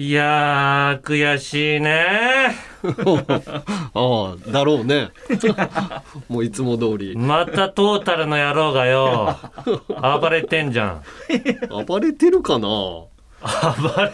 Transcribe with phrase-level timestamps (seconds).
[0.00, 2.54] いやー、悔しいね。
[3.94, 5.08] ああ、だろうね。
[6.30, 7.16] もういつも通り。
[7.16, 9.36] またトータルの野郎がよ、
[10.20, 11.02] 暴れてんじゃん。
[11.84, 12.68] 暴れてるかな？
[12.68, 13.08] 暴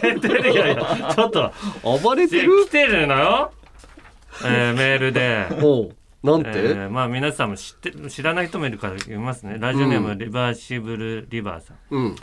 [0.01, 1.53] れてるよちょっと、
[1.83, 2.65] 暴れてる？
[2.65, 3.51] 来てるのよ。
[4.43, 5.45] えーメールで。
[5.61, 12.15] おうなんて、えーまあ皆さんも知ってる知らない人もいるから読みますねラジオネーム、リバーシブルリバーさんうん。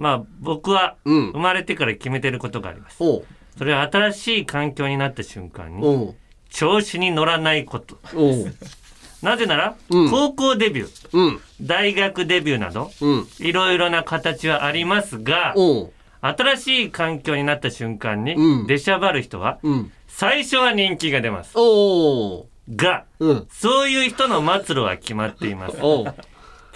[0.00, 1.28] まあ僕はうん。
[1.32, 3.24] 生まれてから決めてることがあります、おう。
[3.58, 6.14] それは新しい環境になった瞬間におう。
[6.48, 7.98] 調子に乗らないこと。
[8.14, 8.54] おう。
[9.22, 10.10] なぜなら、うん。
[10.10, 11.40] 高校デビューうん。
[11.60, 13.28] 大学デビューなどうん。
[13.40, 15.92] いろいろな形はありますがおう。
[16.22, 18.66] 新しい環境になった瞬間に、うん。
[18.66, 19.92] 出しゃばる人はうん。
[20.08, 21.52] 最初は人気が出ます。
[21.56, 22.46] おう。
[22.74, 23.46] がうん。
[23.50, 25.76] そういう人の末路は決まっています。
[25.82, 26.14] おう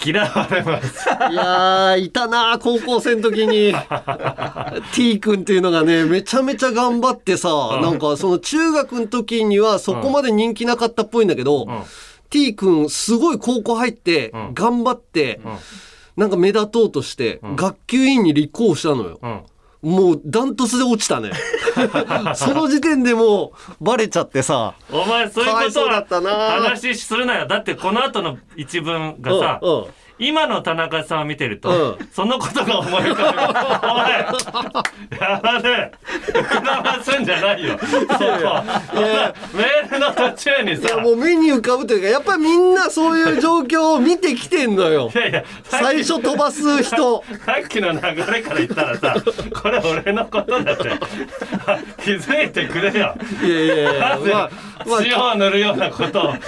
[0.03, 1.09] 嫌われます。
[1.09, 3.75] いやー、いたな高校生の時に。
[4.95, 11.83] T 君っていうのがね、めちゃめちゃ頑張ってさ、なんかその中学の時にはそこまで人気なかったっぽいんだけど、うん。
[12.31, 14.55] T 君すごい高校入ってう、ん。
[14.55, 15.57] 頑張って、うん。
[16.17, 17.57] なんか目立とうとして、ん。
[17.57, 19.19] 学級委員に立候補したのよ。
[19.85, 21.31] うんもうダントツで落ちたね。
[22.35, 24.75] その時点でもうバレちゃってさ。
[24.91, 29.87] お前そういうことはったな話するなよだってこの後の一文がさうんうん
[30.19, 32.09] 今の田中さんを見てると、うん。
[32.13, 34.21] そのことが思い浮かぶお前
[35.21, 35.93] やばね
[36.33, 37.79] 膨らますんじゃないよ。
[37.81, 38.07] そこ
[39.55, 45.11] メールの途中にいやさもう目に浮かぶというか、やっぱりみんなそういう状況を見てきてんのよ。
[45.13, 45.19] い。
[45.19, 47.25] やいや最初飛ばす人。
[47.45, 49.17] さっきの流れから言ったらさ
[49.63, 50.85] これ俺のことだって。
[52.05, 53.17] 気づいてくれよ。
[53.43, 54.51] いやいやいやまあ、
[54.87, 56.41] まあ、塩を塗るようなことをさ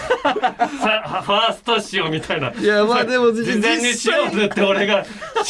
[1.24, 2.52] ファースト塩みたいな。
[2.52, 5.04] いやまあでも事前に実際塩を塗って俺が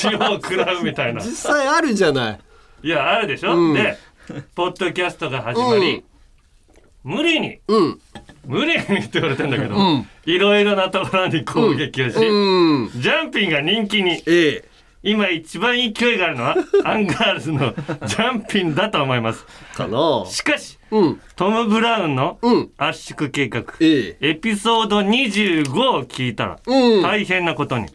[0.04, 2.40] 塩を食らうみたいな実際あるじゃない。
[2.82, 3.96] いやあるでしょ、うんで
[4.54, 6.04] ポッドキャストが始まり、
[7.04, 8.00] 無理にうん。
[8.44, 12.90] 無理にって言われてんだけど、うんいろいろなところに攻撃をし、うん。
[12.96, 14.64] ジャンピンが人気にええ。
[15.04, 17.72] 今一番勢いがあるのは アンガールズの
[18.06, 19.46] ジャンピンだと思います
[19.76, 21.20] かなしかしうん。
[21.36, 22.70] トム・ブラウンのうん。
[22.76, 24.30] 圧縮計画、ええ。
[24.30, 27.02] エピソード25を聞いたらうん。
[27.02, 27.86] 大変なことに。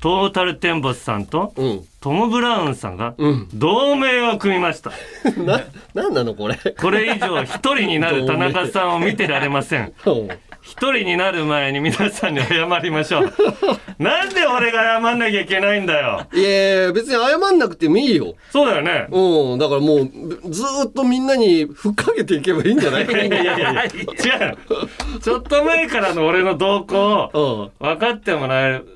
[0.00, 1.84] トータルテンボスさんとうん。
[2.00, 3.48] トム・ブラウンさんがうん。
[3.54, 4.90] 同盟を組みました
[5.42, 5.62] な、
[5.94, 6.56] なんなのこれ？
[6.56, 9.92] これ以上一人になる田中さんを見てられません
[10.66, 13.32] 一人になる前に皆さんに謝りましょう
[14.02, 18.34] なんで俺が謝んなきゃいけないんだよいやいや別に謝んなくてもいいよ。
[18.50, 19.58] そうだよねうん。
[19.58, 20.10] だからもう、
[20.50, 23.04] ずーっとみんなにふっかけていけばいいんじゃない？
[23.06, 27.86] いやいやいや違うちょっと前からの俺の動向をうん。
[27.86, 28.86] 分かってもらえる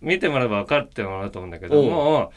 [0.00, 2.34] 見てもらえば分かってもらうと思うんだけどうんもう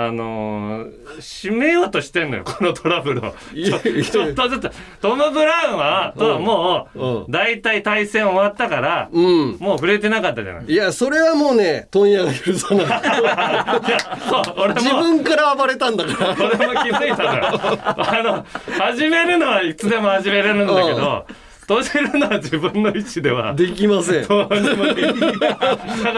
[0.00, 4.70] あのー締めようとしてんのよ このトラブルをちょっとずつ
[5.02, 9.56] トム・ブラウンはとはもうんう大体対戦終わったからうん。
[9.58, 12.86] もう触れてなかったじゃないいや、それはもうね、問屋が許さない。
[12.86, 12.88] い
[13.90, 16.36] やそう俺も自分から暴れたんだから。
[16.46, 17.42] 俺も気づいたのよ。
[17.96, 18.46] あの、
[18.78, 21.26] 始めるのはいつでも始めれるんだけど、
[21.68, 23.54] 閉じるのは自分の意思では。
[23.54, 24.26] できません。
[24.26, 25.68] どうにもできないだか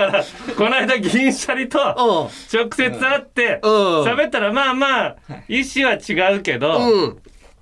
[0.07, 0.25] ら、
[0.57, 3.71] この間銀シャリとう直接会って、うん
[4.05, 5.17] 喋ったらまあまあ、
[5.49, 6.93] 意思は違うけど、ん。
[6.93, 7.19] うん。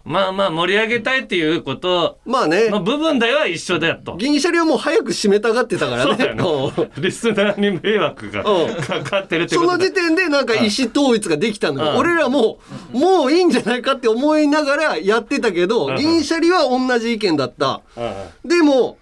[0.09, 2.71] まあまあ盛り上げたいっていうことまあね。
[2.71, 4.17] の部分では一緒だよと。
[4.17, 6.11] 銀シャリはもう早く締めたがってたからね。
[6.11, 6.91] そうだようんね。
[6.97, 11.91] リスナーに迷惑がうんかかってるってそことだの時点でなんか意思統一ができたのよ。
[11.93, 12.59] うん俺らも、
[12.93, 17.83] もういいんじゃないかって思いながらやってたけど、うん銀シャリは同じ意見だった。
[18.45, 18.97] でも、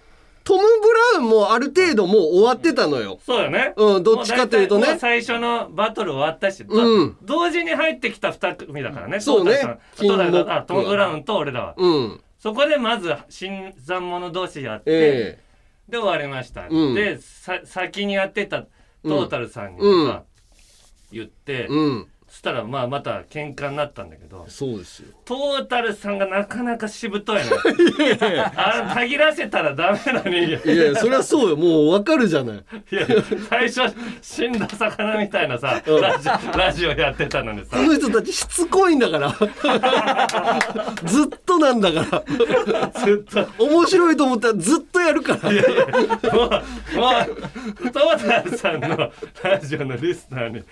[0.47, 3.19] トム・ブラウンもある程度もう終わってたのよ。
[3.25, 3.73] そうよね。
[3.75, 9.19] うんどっちかというとね最初のバトル終わったし、うん同時に入ってきた二組だからね。
[9.19, 11.73] そうねトータルさんトータル金木あトム・ブラウンと俺らは。
[11.75, 12.21] うん。
[12.39, 15.39] そこでまず新参者同士やって、え
[15.89, 16.67] で終わりました。
[16.69, 20.21] うんでさ先にやってたトータルさんにさ、うん
[21.11, 22.07] 言って、えうん。
[22.29, 25.07] そしたらまあまた喧嘩になったんだけど、そうですよ。
[25.25, 27.43] トータルさんがなかなかしぶとい の。
[28.55, 30.37] あの、たぎらせたらダメなのに。
[30.47, 31.55] いやいや、そりゃそうよ。
[31.57, 32.57] もうわかるじゃない。
[32.91, 33.05] いや、
[33.49, 33.81] 最初、
[34.21, 37.83] 死んだ魚みたいなさ、ラジオラジオやってたのにさこ。
[37.83, 39.29] の人たちしつこいんだから。
[41.05, 42.23] ずっとなんだから。
[43.01, 45.51] ずっと、面白いと思ったらずっとやるから。
[45.51, 46.59] もう、も
[47.87, 49.11] う、トータルさんの
[49.43, 50.63] ラジオのリスナーに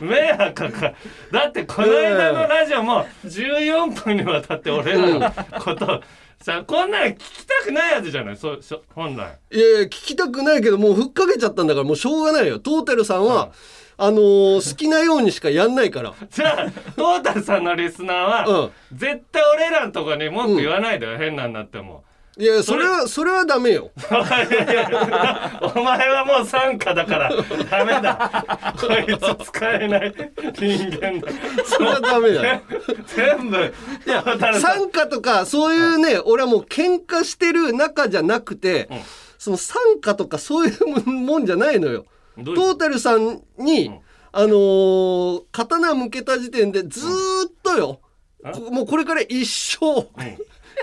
[0.00, 0.94] 迷惑かかる。
[1.32, 6.02] だってこの間のラジオも14分にわたって俺らのこと、
[6.40, 8.36] さ、こんなん聞きたくないやつじゃない？
[8.36, 9.38] そう、そう本来。
[9.52, 12.58] いやいや、聞きたくないけど、もうふっかけちゃったんだから、もうしょうがないよ。
[12.58, 13.50] トータルさんは、
[13.96, 16.14] あのー好きなようにしかやんないから。
[16.30, 22.04] じゃあトータルさんのリスナーは、絶対俺らのとこに文句言わないでよ、変なんなっても。
[22.36, 23.92] いや、それは、それはダメよ。
[24.10, 27.30] お前はもう参加だから
[27.70, 28.74] ダメだ。
[28.76, 30.14] こいつ使えない
[30.56, 31.32] 人間だ。
[31.64, 32.62] それはダメだよ。
[33.06, 34.24] 全部いや
[34.60, 39.00] 参加とか、そういうね、俺はもう喧嘩してる仲じゃなくて、うん。
[39.38, 42.06] その参加とかそういうもんじゃないのよ。
[42.36, 44.00] トータルさんに、うん。
[44.32, 47.10] あのー刀向けた時点でずー
[47.48, 48.00] っとよ、
[48.42, 48.52] うん。
[48.52, 49.46] こもうこれから一
[49.78, 50.08] 生、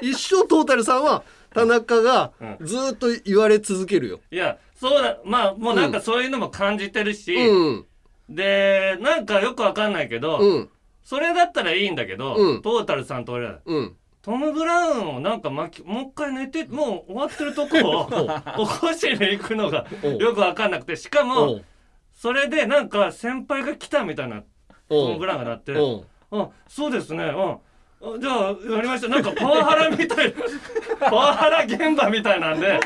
[0.01, 4.19] 一生トータルさんは田中がうずーっと言われ続けるよ。
[4.31, 5.19] いやそうだ。
[5.25, 7.85] まあもうなんかそういうのも感じてるし、うん。
[8.29, 10.69] でなんかよくわかんないけど、うん。
[11.03, 12.61] それだったらいいんだけど、うん。
[12.61, 13.59] トータルさんと俺ら。
[13.63, 13.95] うん。
[14.21, 18.07] トム・ブラウンをなんか巻きもう一回寝てもう終わってるとこを
[18.65, 19.87] 起こしに行くのが
[20.19, 20.95] よくわかんなくて。
[20.95, 21.65] しかおもう。
[22.13, 24.43] それでなんか先輩が来たみたいな
[24.89, 25.73] トム・ブラウンがなって
[26.31, 27.23] あそうですね。
[27.25, 27.51] うん。
[27.51, 27.57] あ
[28.19, 30.33] じゃあやりましたなんかパワハラみたい
[30.99, 32.79] パワハラ現場みたいなんで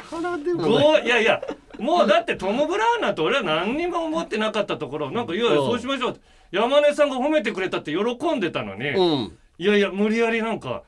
[1.03, 1.41] いやいや
[1.79, 6.19] もうだってトム・ブラウンなんて俺は何にも思ってなかったところなんかいやいやうんそうしましょうって
[6.51, 9.37] 山根さんが褒めてくれたって喜んでたのに、うん。
[9.57, 10.83] いやいや無理やりなんか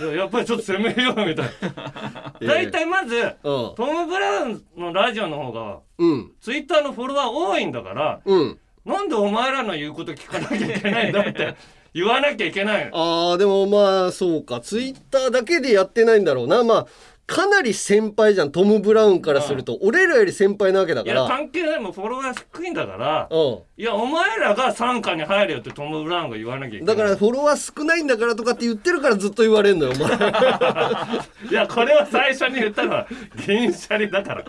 [0.00, 3.74] いややっぱりちょっと攻めようみたいな 大体まずうん。
[3.76, 6.32] トム・ブラウンのラジオの方がうん。
[6.40, 8.58] ツイッターのフォロワー多いんだからうん。
[8.84, 11.54] なんでお前らの言うこと聞かなきゃいけないんだって
[11.94, 14.60] 言わなきゃいけないああ、でもまあ、そうか。
[14.60, 16.62] ツイッターだけでやってないんだろうな。
[16.62, 16.86] まあ、
[17.26, 18.52] かなり先輩じゃん。
[18.52, 19.78] トム・ブラウンからすると。
[19.82, 21.28] 俺らより先輩なわけだいやから。
[21.28, 23.58] 関係ないもうフォロワー低いんだからうん。
[23.76, 30.08] いやお前らが傘下に入れよってトム・ブラウンが言わなきゃいけないだからフォロワー少ないんだからとかって言ってるからずっと言われんのよ、お前。
[31.50, 33.06] いやこれは最初に言ったのは
[33.46, 34.44] 銀シャリだから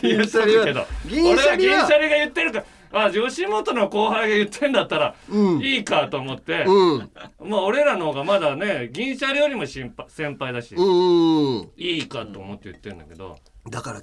[0.00, 5.62] 銀シャリはけど銀シャリが言ってるからあ吉本の後輩が言ってんだったら、うん。
[5.62, 7.10] いいかと思って、うん。
[7.40, 11.70] まあ俺らの方がまだね銀シャリよりも心配先輩だし、うん。
[11.76, 13.38] いいかと思って言ってるんだけど、
[13.70, 14.02] だから、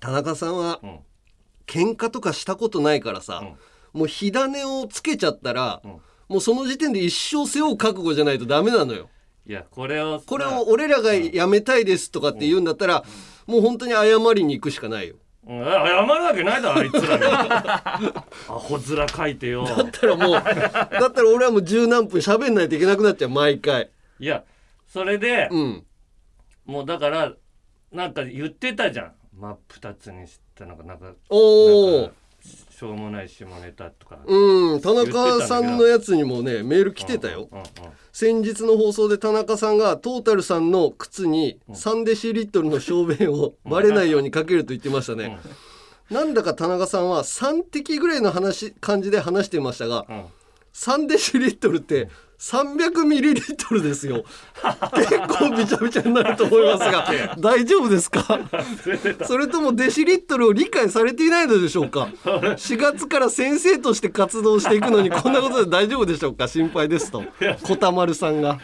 [0.00, 0.98] 田中さんはうん。
[1.66, 3.44] 喧嘩とかしたことないからさ、
[3.92, 5.90] もう火種をつけちゃったら、うん。
[6.28, 9.08] もうその時点で一生背負う覚悟じゃないとダメなのよ。
[9.46, 13.04] いやこれをこれを俺らがやめたいですとかって言うんだったら、
[13.46, 15.16] もう本当に謝りに行くしかないよ。
[15.46, 20.42] うん、謝るわけないだろあいつらに アホ面書いてよだったらもう、だっ
[21.12, 23.90] たら俺はもう十何分喋んないといけなくなっちゃう、毎回。
[24.18, 24.44] いや
[24.86, 25.86] それで、うん。
[26.66, 27.32] もうだから
[27.90, 32.10] なんか言ってたじゃん真っ二つにしたのかなんかおお。
[32.80, 37.48] しょうもない下ネタとかうん、田中さんのやつにもね、メール来てたよ。
[37.52, 37.64] うんうん
[38.12, 45.38] 先日の放送で田中さんがトータルさんの靴に3デシリットルの小便をバレないようにかけると言ってましたね。
[46.10, 50.24] なんだか田中さんは3滴ぐらいの話、感じで話してましたが、うん。
[50.74, 52.08] 3デシリットルって
[52.40, 54.24] 300ミリリットルですよ。
[54.94, 57.06] 結構びちゃびちゃになると思いますが、
[57.38, 58.24] 大丈夫ですか？
[59.28, 62.08] それともデシリットルを理解されていないのでしょうか？
[62.24, 66.48] 4月から先生として活動していくのにこんなことで大丈夫でしょうか？
[66.48, 67.22] 心配ですと。
[67.62, 68.58] 小田丸さんが。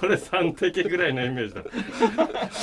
[0.00, 1.62] これ3滴ぐらいのイメージだ。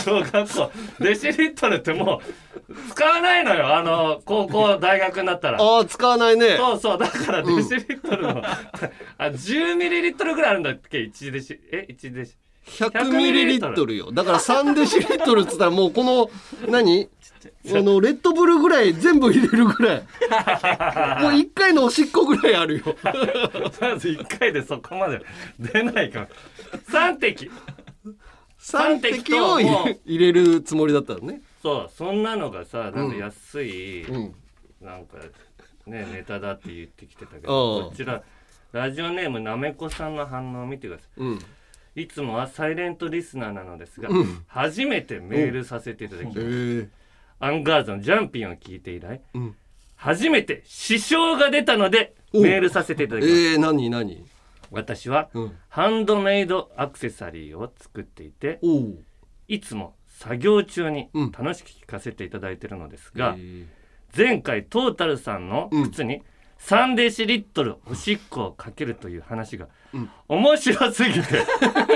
[0.06, 0.72] 小学校。
[1.01, 2.22] デシリットルっても
[2.69, 3.75] う使わないのよ。
[3.75, 5.62] あの高校大学になったら。
[5.62, 6.56] ああ使わないね。
[6.57, 6.98] そうそう。
[6.98, 8.42] だからデシリットルの、
[9.18, 12.35] あ10ミリリットルぐらいあるんだっけ？1デシえ？1デシ。
[12.65, 14.11] 100ミリリットルよ。
[14.11, 16.30] だから3デシリットルっつったらもうこの
[16.69, 17.09] 何？
[17.66, 19.97] あのレッドブルぐらい全部入れるぐらい。
[19.97, 20.06] もう
[21.31, 22.95] 1回のおしっこぐらいあるよ。
[23.04, 25.21] まず1回でそこまで
[25.59, 26.30] 出ないから。
[26.87, 27.49] 3滴。
[28.59, 31.42] 3滴を入れるつもりだったのね。
[31.63, 31.90] そう。
[31.97, 34.35] そんなのがさなんか安い、うん。
[34.80, 35.18] なんか
[35.87, 38.21] ねネタだって言ってきてたけどこちら
[38.71, 41.40] ラジオネームなめこさんの反応を見てくださうん。
[41.95, 44.44] いいつもはサイレントリスナーなのですが、うん。
[44.47, 46.90] 初めてメールさせていただきます、え
[47.40, 49.56] アンガールズのジャンピンを聞いて以来うん。
[49.95, 54.25] 初めて支障が出たのでおメールさせていただきますえー、何何？
[54.71, 55.51] 私はうん。
[55.68, 58.59] ハンドメイドアクセサリーを作っていて
[59.49, 61.31] いつも作業中にうん。
[61.31, 63.66] 楽しく聞かせていただいているのですが、えー。
[64.16, 66.23] 前回トータルさんの靴に
[66.61, 69.68] 3デシリットルおしっこをかけるという話が
[70.28, 71.45] 面白すぎて。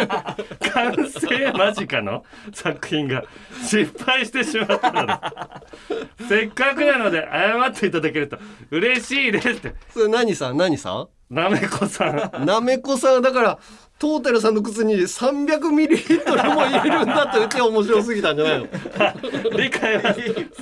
[0.73, 2.23] 完成間近の
[2.53, 3.23] 作品が
[3.63, 5.19] 失敗してしまったの。
[6.27, 8.37] せっかくなので謝っていただけると。
[8.71, 9.75] 嬉しいですって。
[9.91, 10.57] それ何さん？
[10.57, 11.07] 何さん？
[11.33, 12.45] なめこさん。
[12.45, 13.21] なめこさん。
[13.21, 13.57] だから
[13.97, 18.67] トータルさんの靴に300ミリリットルも入れるんだって言って面白すぎたんじゃないの？
[19.57, 20.13] 理解は。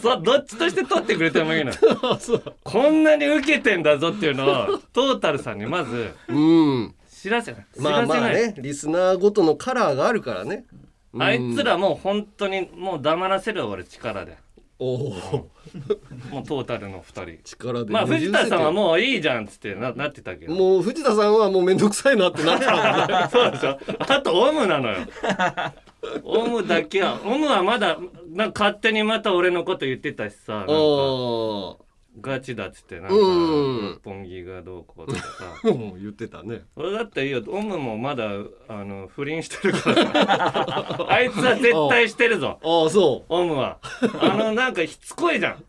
[0.01, 1.73] そうどっちとして取ってくれてもいいの？
[2.63, 7.65] こんなに受けてんだぞっていうのをトータルさんにまずうん知らせない。
[7.73, 10.65] 知まあまあねリスナーごとのカラーがあるからね。
[11.13, 11.23] うん。
[11.23, 14.37] あいつらもう本当にもう黙らせるよ俺力で。
[14.77, 15.09] おお。
[16.29, 17.43] もうトータルの2人。
[17.45, 20.53] 力でまあ藤田さんはうもういいじゃんっつってななってたけど。
[20.53, 23.27] もう藤田さんはもうめんどくさいなってなったもんね。
[23.31, 23.79] そうでしょ。
[23.99, 24.97] あとオムなのよ。
[26.25, 30.73] オムだけはオムはまだなんか勝手にまた俺のこと言ってたしさなんか。
[30.73, 31.77] あ
[32.21, 33.81] ガチだっつってなんかうん。
[33.93, 35.27] 六本木がどうこうとかさ。
[35.63, 36.61] あ もう言ってたね。
[36.75, 37.43] 俺だっていいよ。
[37.47, 38.29] オムもまだ
[38.67, 42.59] あの不倫してるから あいつは絶対してるぞ。
[42.63, 43.79] ああそオムは。
[44.21, 45.63] あのなんかしつこいじゃん。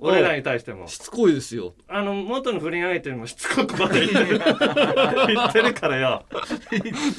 [0.00, 0.84] 俺らに対しても。
[0.84, 1.74] うしつこいですよ。
[1.88, 4.40] あの元の不倫相手にもしつこくまだ言ってる。
[5.34, 6.24] 言ってるからよ。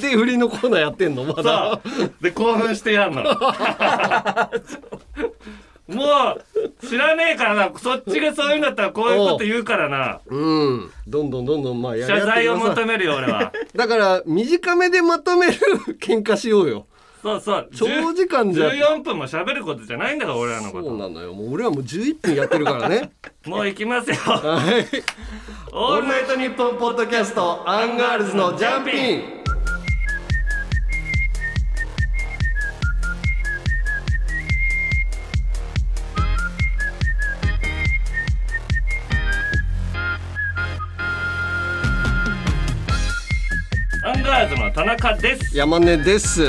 [0.01, 1.81] で振りのコーナーやってんのまだ。
[2.21, 3.23] で興奮してやんの
[5.89, 7.71] もう知らねえからな。
[7.77, 10.19] そっちがそういうんだったらこういうこと言うからな。
[10.27, 10.37] う
[10.75, 10.91] ん。
[11.07, 13.51] どんどんどんどんまあやり謝罪を求めるよ俺は。
[13.75, 15.53] だから短めでまとめる
[15.99, 16.85] 喧嘩しようよ。
[17.21, 17.69] そうそう。
[17.73, 18.69] 長時間じゃ。
[18.69, 21.33] 14分も喋ることじゃないんだから俺らのこそうとなのよ。
[21.33, 23.11] もう俺はもう11分やってるからね。
[23.45, 24.15] もう行きますよ。
[24.15, 24.85] はい。
[25.73, 29.38] オールナイトニッポンポッドキャストアンガールズのジャンピン
[44.99, 45.55] 中です。
[45.57, 46.41] 山根です。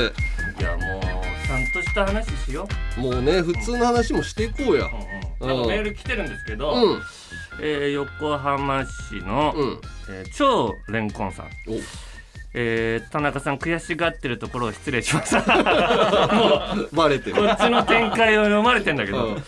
[0.59, 1.01] いやもう
[1.47, 2.67] ちゃんとした話しよ
[2.97, 4.87] もうね普通の話もしていこうや。
[5.39, 5.49] う、うん。
[5.51, 7.01] うん、なんかメール来てるんですけど、うん。
[7.61, 9.81] えー横浜市の、うん。
[10.09, 11.45] えー超レンコンさん。
[11.45, 11.49] お。
[12.53, 17.41] えー田中さん悔しがってるところを失礼しましたもバレてる。
[17.41, 19.43] うこっちの展開を読まれてんだけど、うん。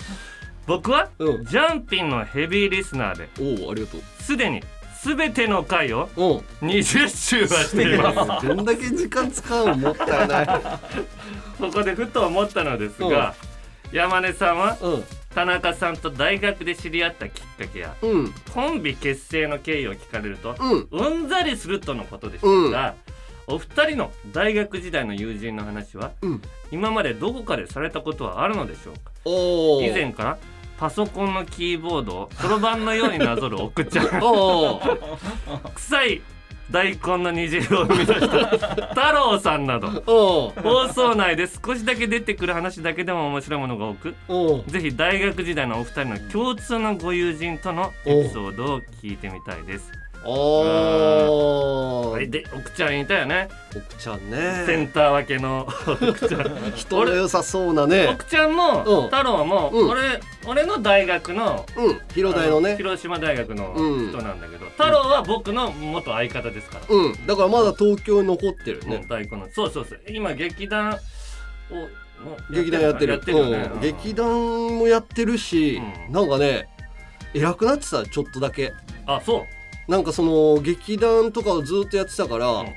[0.65, 1.45] 僕は、うん。
[1.45, 3.27] ジャンピンのヘビーリスナーで
[3.63, 4.01] おおありがとう。
[4.21, 4.63] すでに
[5.03, 6.21] 全ての回をう。
[6.65, 8.45] ん20周はしています。
[8.47, 10.47] どんだけ時間使うのもったいない。
[11.59, 13.35] そこでふと思ったのですが、
[13.91, 15.03] 山根さんはうん。
[15.35, 18.33] 田中さんと大学で知り合ったきっかけやうん。
[18.53, 20.87] コンビ結成の経緯を聞かれるとうん。
[20.91, 22.93] うんざりするとのことでしたが、
[23.47, 26.41] お二人の大学時代の友人の話はうん。
[26.71, 29.11] 今までどこかでされたことはあるのでしょうか？
[29.25, 30.37] 以前から
[30.77, 34.07] パソコンのキーボードをそろばんのようになぞる奥ちゃん
[35.75, 36.21] 臭い
[36.71, 38.47] 大根の煮汁を生み出した
[38.87, 44.15] 太郎さんなどお放送内で少しだけ出てくる話だけでも面白いものが多く
[44.67, 50.02] ぜひ大学時代のお二人の共通のご友人とのエピソードを聞いてみたいです。
[50.25, 53.49] おはい、で奥ちゃんいたよね。
[53.75, 55.67] 奥ちゃんセンねター分けの。
[55.87, 56.73] 奥ちゃん。
[56.75, 58.07] 人の良さそうなね。
[58.07, 59.03] 奥ちゃんも、うん。
[59.05, 59.89] 太郎も、うん。
[59.89, 61.99] 俺俺の大学のうん。
[62.13, 64.09] 広大のあね広島大学のうん。
[64.09, 67.25] 人なんだけど、太郎は僕の元相方ですから、うん。
[67.25, 68.99] だからまだ東京に残ってるね。
[68.99, 70.01] ね、大根のそうそうそう。
[70.07, 70.97] 今劇団を
[72.49, 73.13] 劇団やってる。
[73.13, 73.81] やってるよね、うん。
[73.81, 76.13] 劇団もやってるしうん。
[76.13, 76.69] なんかね
[77.33, 78.71] 偉くなってたちょっとだけ。
[79.05, 82.67] あそうなんかその劇団とかをずっとやってたから、うん。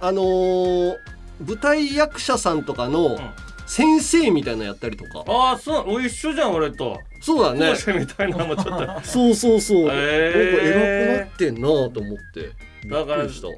[0.00, 0.96] あのー
[1.38, 3.34] 舞台役者さんとかのん。
[3.66, 7.00] 先生みたいなのやったりとか、ああそうお一緒じゃん俺と。
[7.20, 7.70] そうだね。
[7.70, 9.00] 講師みたいなのもちょっと。
[9.02, 12.88] そうそうそう、なんかへー偉くなってんなと思って。
[12.88, 13.48] だからいっびっくりした。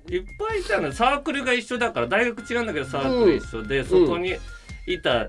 [0.47, 0.93] ぱいいたの。
[0.93, 4.35] サークルが一緒だから大学違うんだけどサークル一緒で、そこに
[4.87, 5.27] いた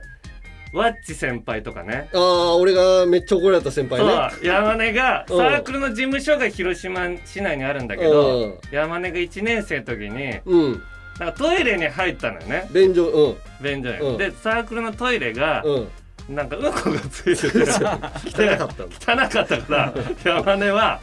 [0.71, 4.29] ワッチ先輩とかね、ああ俺がめっちゃ怒られた先輩ね。
[4.31, 5.41] そう山根がサうん。
[5.41, 8.59] ークルの事務所が広島市内にあるんだけど、うん。
[8.71, 10.83] 山根が1年生の時にうん。
[11.19, 12.69] なんかトイレに入ったのよね。
[12.71, 13.35] 便所うん。
[13.63, 14.17] 便所に、うん。
[14.17, 16.35] でサークルのトイレが、うん。
[16.35, 17.59] なんかうんこがついてて。
[17.65, 18.69] 汚かっ
[19.05, 19.25] たの。
[19.25, 20.99] 汚かったから山根は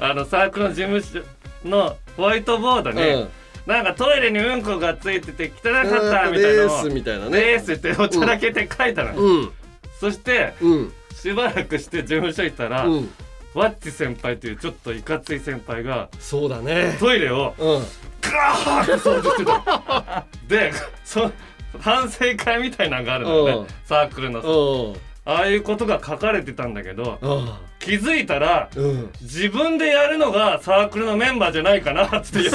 [0.00, 1.22] あのサークルの事務所
[1.68, 3.28] のホワイトボードに、うん
[3.66, 7.40] なんかトイレにうんこがついてて汚かったみたいなのースみたいなね。
[7.40, 9.52] レースっておちゃらけて書いたの、うん。
[10.00, 10.92] そしてうん。
[11.14, 13.10] しばらくして事務所行ったら、うん。
[13.54, 16.96] ワッチ先輩というちょっといかつい先輩がそうだね。
[16.98, 17.82] トイレをうん。
[18.20, 20.72] ガーッと掃除してたで
[21.04, 21.30] そ
[21.78, 23.66] 反省会みたいなのがあるのよね、うん。
[23.84, 24.40] サークルの。
[24.40, 29.10] うんああいうことが書かれてたんだけどあ気づいたらうん。
[29.20, 32.48] 自分でやるのがサークルのメンバーじゃないかなって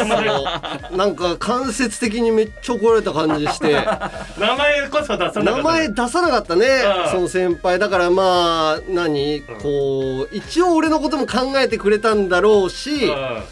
[0.96, 3.74] なんか間接的にめっちゃ怒られた感じして。
[4.40, 6.66] 名前こそ出さなかった名前出さなかったね。
[6.66, 7.12] うん。
[7.12, 7.78] その先輩。
[7.80, 9.42] だからまあ何？
[9.62, 13.44] こう一応俺のことも考えてくれたんだろうしうん。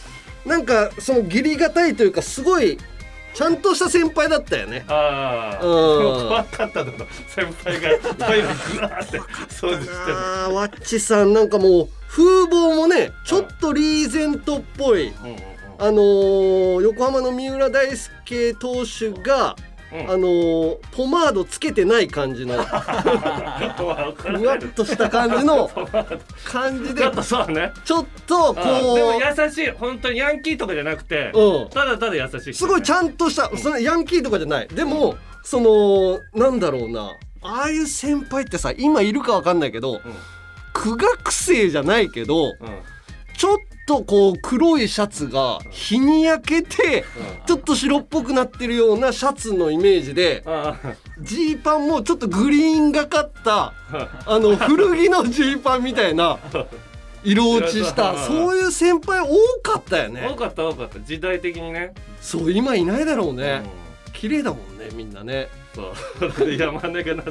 [0.46, 2.78] なんかその義理がたいというかすごい
[3.36, 4.86] ちゃんとした先輩だったよね。
[4.88, 6.28] ああ、うん。
[6.30, 7.90] 怖かっただろ先輩が
[8.28, 9.20] トイレグワーって。
[9.20, 15.12] 掃除してるあーワッチさんなんかもう風貌もねちょっとリーゼントっぽい。
[15.78, 19.58] あのー横浜の三浦大輔投手が、
[19.94, 20.12] うん。
[20.12, 22.56] あのーポマードつけてない感じの。
[22.64, 25.70] ふわっとした感じの
[26.46, 27.02] 感じで。
[27.02, 27.72] ちょっとそうね。
[27.84, 28.92] ちょっとこう。
[28.92, 28.96] ん。
[28.96, 29.70] でもう優しい。
[29.72, 31.70] 本当にヤンキーとかじゃなくてうん。
[31.70, 32.54] ただただ優しい。
[32.54, 34.68] すごいちゃんとしたそのヤンキーとかじゃない。
[34.68, 37.12] でもそのなんだろうな。
[37.44, 40.02] ああいう先輩ってさ今いるかわかんないけど、
[40.74, 42.54] 苦学生じゃないけど
[43.38, 47.06] ちょっとこう黒いシャツが日に焼けて
[47.46, 50.76] ちょっと白っぽくなってるようなシャツのイメージであ
[51.22, 53.74] ジーパンもちょっとグリーンがかった
[54.26, 56.40] あの古着のジーパンみたいな
[57.24, 59.28] 色落ちしたそういう先輩多
[59.64, 61.00] かったよ多ねかった多かった。
[61.00, 61.92] 時代的にね。
[62.22, 63.64] そう今いないだろううねん。
[64.14, 67.24] 綺麗だもんねみんなねそう山根がな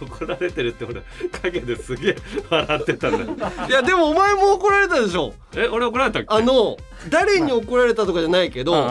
[0.00, 1.02] 怒られてるって俺
[1.42, 2.16] 陰ですげえ
[2.48, 3.46] 笑ってたんだ。
[3.46, 5.34] よいやでもお前も怒られたでしょ。
[5.56, 6.26] え俺怒られたっけ？
[6.30, 6.76] あの
[7.10, 8.84] 誰に怒られたとかじゃないけどうんう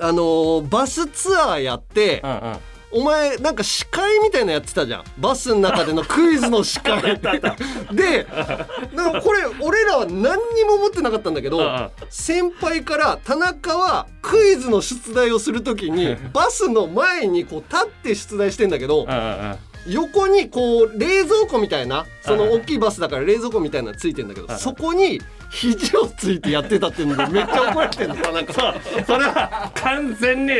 [0.00, 2.56] あのーバスツアーやってうんうん
[2.90, 5.04] お前なんか司会みたいなのやってたじゃん。
[5.18, 7.02] バスの中でのクイズの司会。
[7.92, 8.26] で
[8.94, 10.14] なんかこれ俺らは何
[10.54, 19.06] にも思ってなかったんだけど先輩から田中はクイズの出題をするときに バスの前にこう立って出題してんだけど
[19.86, 22.38] 横にこう冷蔵庫みたいなそうん。
[22.38, 28.14] の大きいバスだから冷蔵庫みたいなのついてんだけどうんそこに肘をついてやってたっていうのでめっちゃ怒られてんの。
[28.16, 28.74] なんか
[29.06, 30.52] それは完全に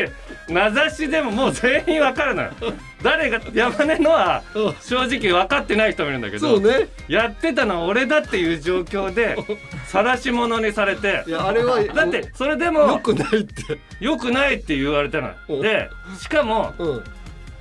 [0.53, 2.51] 名指しでももう全員わかるのよ。
[3.01, 4.75] 誰が山根のはうん。
[4.81, 6.87] 正直分かってない人もいるんだけどね。
[7.07, 9.37] やってたのは俺だっていう状況で
[9.87, 11.23] 晒し者にされて。
[11.27, 13.79] いやあれはだってそれでよもくないって。
[13.99, 15.31] 良くないって言われたの。
[15.49, 15.61] うん。
[15.61, 15.89] で
[16.19, 17.03] しかもうん。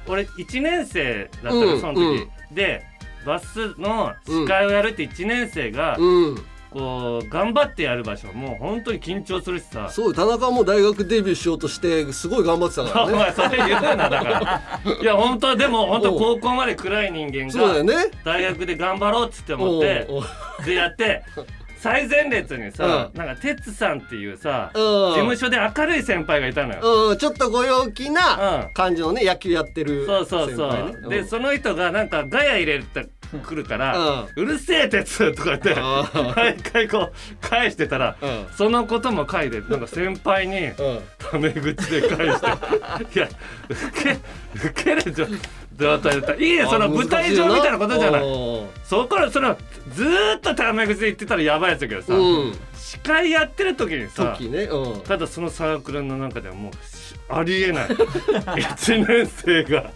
[0.06, 2.82] 俺1年生だったうんのその時、で
[3.26, 6.44] バスの司会をやるって1年生がうん
[6.78, 9.88] こう頑張ってやる場所もう本当に緊張するしさ。
[9.90, 14.62] そう田中はもう大学デビューしようとしてすごい頑張ってたからおね 前それ言うなだから。
[15.02, 17.84] いや本当でも本当高校まで暗い人間が
[18.24, 20.24] 大学で頑張ろうっつって思っておうおう。
[20.64, 21.22] でやって
[21.80, 24.82] 最前列にさうなんか哲さんっていうさうん。
[24.82, 26.80] 事務所で明るい先輩がいたのよ。
[27.10, 28.72] うんちょっとご陽気なうん。
[28.74, 30.92] 感じのね野球やってるそうそうそ先輩ね。
[31.06, 33.06] うでその人がなんかガヤ入れて
[33.42, 35.74] くるから「うるせえ鉄」とか言って
[36.36, 37.12] 毎回こう
[37.46, 38.46] 返してたらうん。
[38.56, 40.74] そのことも書いてなんか先輩にうん。
[41.18, 42.46] タメ口で返して
[43.18, 43.28] いや
[43.68, 44.18] 受け
[44.68, 45.26] 受ける状
[45.76, 46.32] 状態だった。
[46.32, 48.22] らいいねその舞台上みたいなことじゃない。
[48.22, 48.24] い
[48.84, 49.56] そこからその
[49.92, 52.54] ずーっとタメ口で言ってたらやばいやつだけどさ、うん。
[52.76, 55.00] 司会やってる時にさ時ねうん。
[55.02, 56.97] ただそのサークルの中ではもうし
[57.28, 57.88] ありえない。
[57.88, 59.90] 1年生が。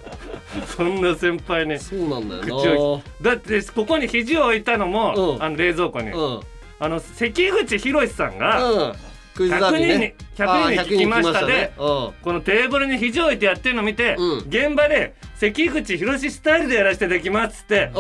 [0.67, 2.47] そんな先輩にそうなんだよな。
[2.47, 5.43] 口をだってここに肘を置いたのも、うん。
[5.43, 6.41] あの冷蔵庫に、うん。
[6.79, 8.93] あの関口宏さんが、うん。
[9.35, 10.15] クイズダービーね。
[10.37, 14.39] 100人に100人に聞きましたであー100人聞きまこのテーブルに肘を置いてやってるの見て、うん。
[14.41, 17.91] 現場で関口宏スタイルでやらせてできますって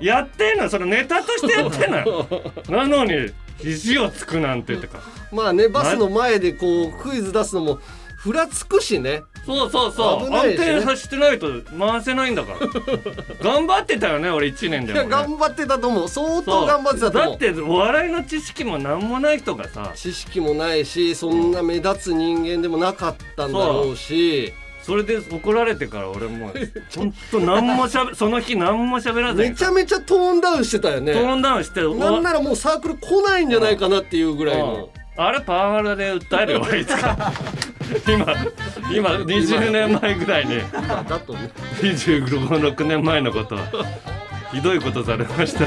[0.00, 0.68] やってんの？
[0.68, 2.26] そのネタとしてやってんのよ。
[2.68, 4.98] なのに肘をつくなんてとか。
[4.98, 7.80] うんまあねバスの前でこうクイズ出すのも
[8.26, 9.22] ふらつくしね。
[9.46, 10.56] そうそうそう、ね。
[10.56, 11.46] 定させてないと
[11.78, 12.58] 回せないんだから。
[13.40, 16.08] 頑張ってたよね俺1年でいも、ね、や頑張ってたと思う。
[16.08, 17.38] 相当頑張ってたと思う。
[17.38, 19.92] だってお笑いの知識も何もない人がさ。
[19.94, 24.52] 知識もないしそんな目立つ人間でもなかったんだろうし。
[24.82, 26.52] それで怒られてから俺もう
[26.96, 29.50] ほんと何もしゃべその日何も喋らずに。
[29.50, 31.12] めちゃめちゃトーンダウンしてたよね。
[31.12, 34.90] トーンダウンしてなんならもうサークル来ないんじゃないかなっていうぐらいの。
[35.18, 37.32] あれパワハラで訴えるよ俺いつか
[38.06, 38.26] 今
[38.92, 40.58] 今20年前ぐらいに。
[40.72, 41.50] だだとね。
[41.80, 43.56] 256年前のこと
[44.52, 45.66] ひどいことされました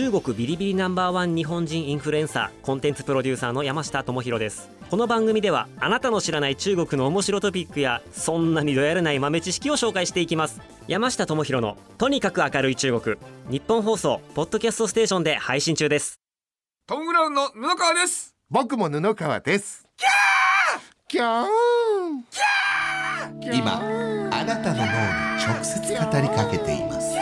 [0.00, 4.70] 中中国ビリビリナンバーワン日本人インフルエンサーコンテンツプロデューサーの山下智博です。
[4.88, 10.62] この番組ではあなたの知らない中国の面白トピックやそんなにどやらない豆知識を紹介していきます。
[10.88, 13.16] 山下智博のとにかく明るい中国。
[13.50, 16.18] 日本放送ポッドキャストステーションで配信中です。
[16.86, 18.34] トム・ブラウンの布川です。
[18.48, 19.86] 僕も布川です。
[21.08, 21.46] キャー！
[23.52, 23.82] 今
[24.32, 24.88] あなたの脳に
[25.44, 27.18] 直接語りかけています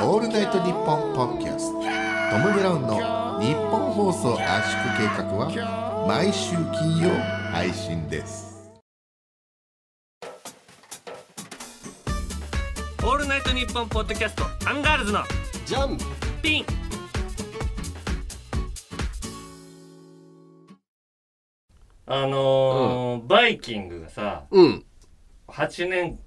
[0.00, 1.80] オールナイトニッポンポッドキャスト。
[1.80, 7.10] トム・ブラウンの日本放送圧縮計画は毎週金曜
[7.52, 8.70] 配信です。
[13.02, 15.22] オールナイトニッポンポッドキャストアンガールズの
[15.64, 15.98] ジャン
[16.42, 16.64] ピン。
[22.06, 24.84] あのーバイキングがさうん。
[25.48, 26.18] 8年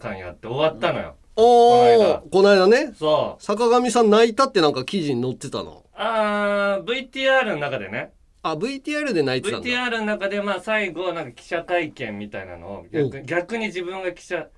[0.00, 2.22] 間やって終わったのよ、おこの間。
[2.22, 2.92] ーこの間ね。
[2.98, 3.42] そう。
[3.42, 5.84] 坂上さん泣いたってなんか記事に載ってたの。
[5.94, 8.12] あー VTR の中でね。
[8.42, 9.68] あ VTR で泣いてたんだ。
[9.68, 14.48] VTR の中でまあ最後なんか記者会見みたいなのを逆逆に自分が記者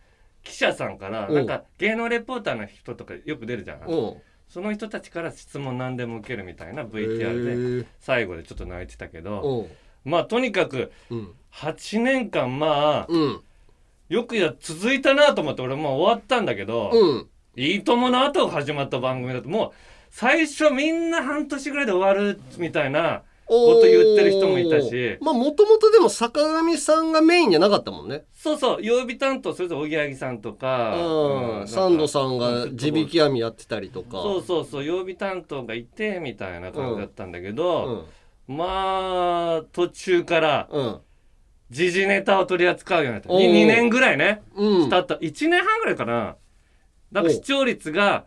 [0.42, 1.34] 記者さんからうん。
[1.34, 3.82] なんか芸能レポーターの人とかよく出るじゃん。
[3.82, 4.14] うん。
[4.48, 9.66] その人たちから質問何でも受けるみたいなへ VTR でー最後でちょっと泣いてたけど。
[10.06, 10.10] うん。
[10.10, 11.34] まあとにかくうん。
[11.52, 13.42] 8年間まあうん
[14.10, 19.70] よくや続いたなと思って俺もう終わったんだけどうん「いいとも!」の後始まった番組だともう
[20.10, 28.24] 最初みんな半年ぐらいで終わるみたいなこと言ってる人もいたしまあもともとでも坂上さんがメインじゃなかったもんね。
[28.32, 31.68] そうそう曜日担当それぞれおぎやはぎさんとか、うん。
[31.68, 34.22] サンドさんが地引き網やってたりとか。
[34.22, 38.06] そうそうそう曜日担当がいてみたいな感じだったんだけど、
[38.48, 38.56] うん。
[38.56, 41.00] まあ途中からうん
[41.70, 43.30] 時事ネタを取り扱うようになった。
[43.30, 44.42] おう 2, 年ぐらいね。
[44.54, 44.90] うん。
[44.90, 45.14] 経った。
[45.14, 46.36] 1年半ぐらいかな。
[47.12, 48.24] なんか視聴率が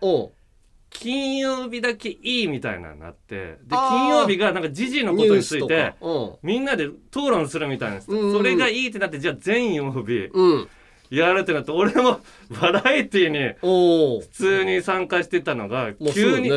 [0.89, 3.58] 金曜日だけいいみたいなのになって。
[3.63, 6.32] で金曜日がなんか時事のことについてうん。
[6.41, 10.29] みんなで討論するみたいなんです、うんうんそれがいいってなってじゃあ全曜日。
[10.34, 10.69] うん。
[11.10, 12.21] やるってなって俺も
[12.62, 14.21] バラエティにおう。
[14.21, 16.49] 普通に参加してたのがまあ急に、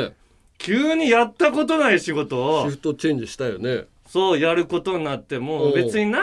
[0.58, 3.86] 急にやったことない仕事をシフトチェンジしたよね。
[4.06, 6.22] そうやることになっても別に何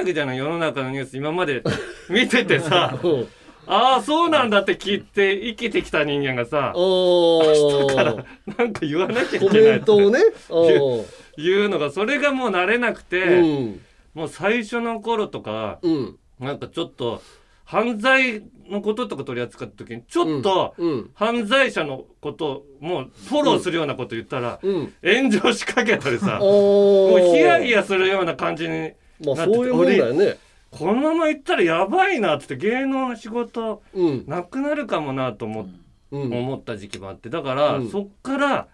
[0.00, 1.62] もないわけじゃない世の中のニュース今まで。
[2.08, 3.08] 見ててさ う。
[3.08, 3.28] ん
[3.66, 8.14] ああそうなんだって聞いて生きてきた人間がさおーだから
[8.58, 10.18] なんか言わなきゃいコけないってメントをね。
[10.48, 11.68] おう。
[11.68, 13.80] のがそれがもう慣れなくて、うん。
[14.12, 16.18] もう最初の頃とかうん。
[16.40, 17.22] なんかちょっと
[17.64, 21.10] 犯罪のこととか取り扱った時にちょっとうん。
[21.14, 24.92] 犯罪者のことをもうフォローするようなこと言ったらうん。
[25.04, 28.92] 炎上しかけたりさもおうヒヤヒヤヤするような感じに
[29.24, 30.38] まあそういうもんだよね。
[30.70, 34.24] このまま行ったらやばいなってって芸能の仕事うん。
[34.26, 35.68] なくなるかもなと思
[36.12, 37.28] 思った時期もあって。
[37.28, 37.90] だから、うん。
[37.90, 38.68] そっから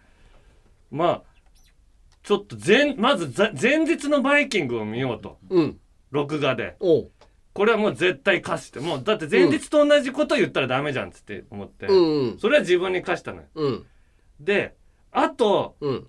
[0.91, 1.23] まあ
[2.23, 5.39] ちょっと前まずざ前日のバイキングを見ようと。
[5.49, 5.79] うん。
[6.11, 6.77] 録画で。
[6.79, 8.81] これはもう絶対課して。
[8.81, 12.39] もうだって前日と同じこと言ったらダメじゃんっつって思って、うん。
[12.39, 13.45] それは自分に課したのよ。
[13.55, 13.87] うん。
[14.39, 14.75] で
[15.13, 16.07] あとうん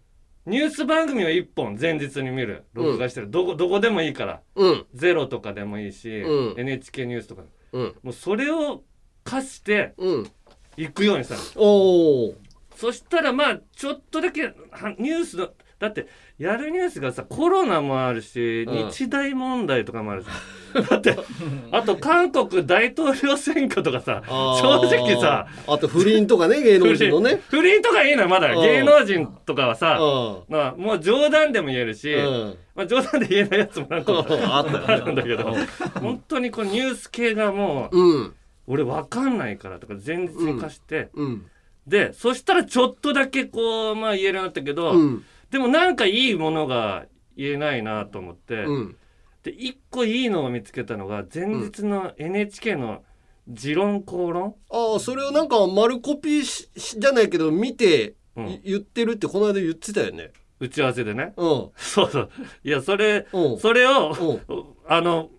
[0.48, 4.42] ニュース番組を1本前日に見る録画してる、どこどこでもいいから。
[4.56, 4.86] うん。
[4.94, 6.60] ゼロとかでもいいし、うん。
[6.60, 7.44] NHK ニュースとか。
[7.74, 7.96] うん。
[8.02, 8.82] もうそれを
[9.26, 10.32] 課してうん。
[10.78, 11.42] 行くようにしたの。
[11.58, 12.36] おお
[12.78, 14.54] そしたらまあちょっとだけは
[14.98, 15.50] ニュースの
[15.80, 16.08] だって
[16.40, 18.90] やるニュースがさコロナもあるし、うん。
[18.90, 20.86] 日大問題とかもあるじゃん。
[20.86, 21.18] だって
[21.72, 27.42] あと韓国大統領選挙とかさ正直さあと不倫とかね芸能人のね。
[27.50, 28.62] 不倫とかいいのよまだうん。
[28.62, 32.58] 芸能人とかはさあまあもう冗談でも言えるし、うん。
[32.76, 34.14] まあ、冗談で言えないやつもなんか
[34.50, 34.86] あったよね。
[34.88, 35.56] あるんだけど
[36.02, 38.34] 本当にこうニュース系がもううん。
[38.66, 41.46] 俺わかんないからとか前日に貸して、うん。
[41.86, 47.06] でそしたらちょっとだけこうまあ言えるようになったけど、うんでもなんかいいものが
[47.36, 48.98] 言えないなと思って、うん。
[49.44, 53.04] で一個いいのを見つけたのが前日の NHK の
[53.48, 54.56] 「持論公論。
[54.70, 58.48] ああそれをなんか丸コピーじゃないけど見て、うん。
[58.50, 61.34] い言ってるってこの間言ってたよね」打ち合わせでね。
[61.38, 61.70] うん。
[61.76, 62.30] そうそう。
[62.64, 63.60] いやそれうん。
[63.60, 64.66] それをうん。
[64.88, 65.30] あの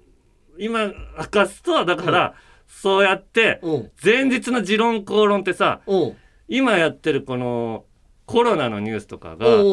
[0.58, 2.34] 今明かすとだから、
[2.66, 3.90] そうやってうん。
[4.02, 6.16] 前日の「持論公論」ってさうん。
[6.48, 7.84] 今やってるこの
[8.28, 9.64] コロナのニュースとかが、うん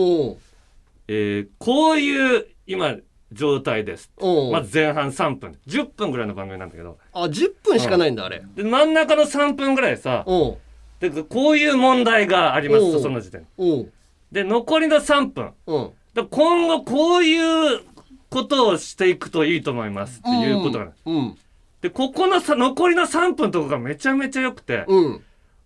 [1.07, 2.95] えーこういう今
[3.31, 4.49] 状態ですう。
[4.49, 5.57] んまず前半3分。
[5.67, 6.97] 10分ぐらいの番組なんだけど。
[7.11, 8.41] あ10分しかないんだあれ。
[8.55, 10.33] で真ん中の3分ぐらいさう。
[10.33, 10.55] ん
[10.99, 12.99] でこういう問題がありますとう。
[13.01, 13.65] んその時点う。
[13.65, 13.91] ん
[14.31, 15.51] で残りの3分。
[15.67, 15.89] うん。
[16.13, 17.81] で今後こういう
[18.29, 21.37] ことをしていくといいと思いますっていうことなの、うん。
[21.81, 25.21] でここのさ残りの3分とかがめちゃめちゃ良くて、うん。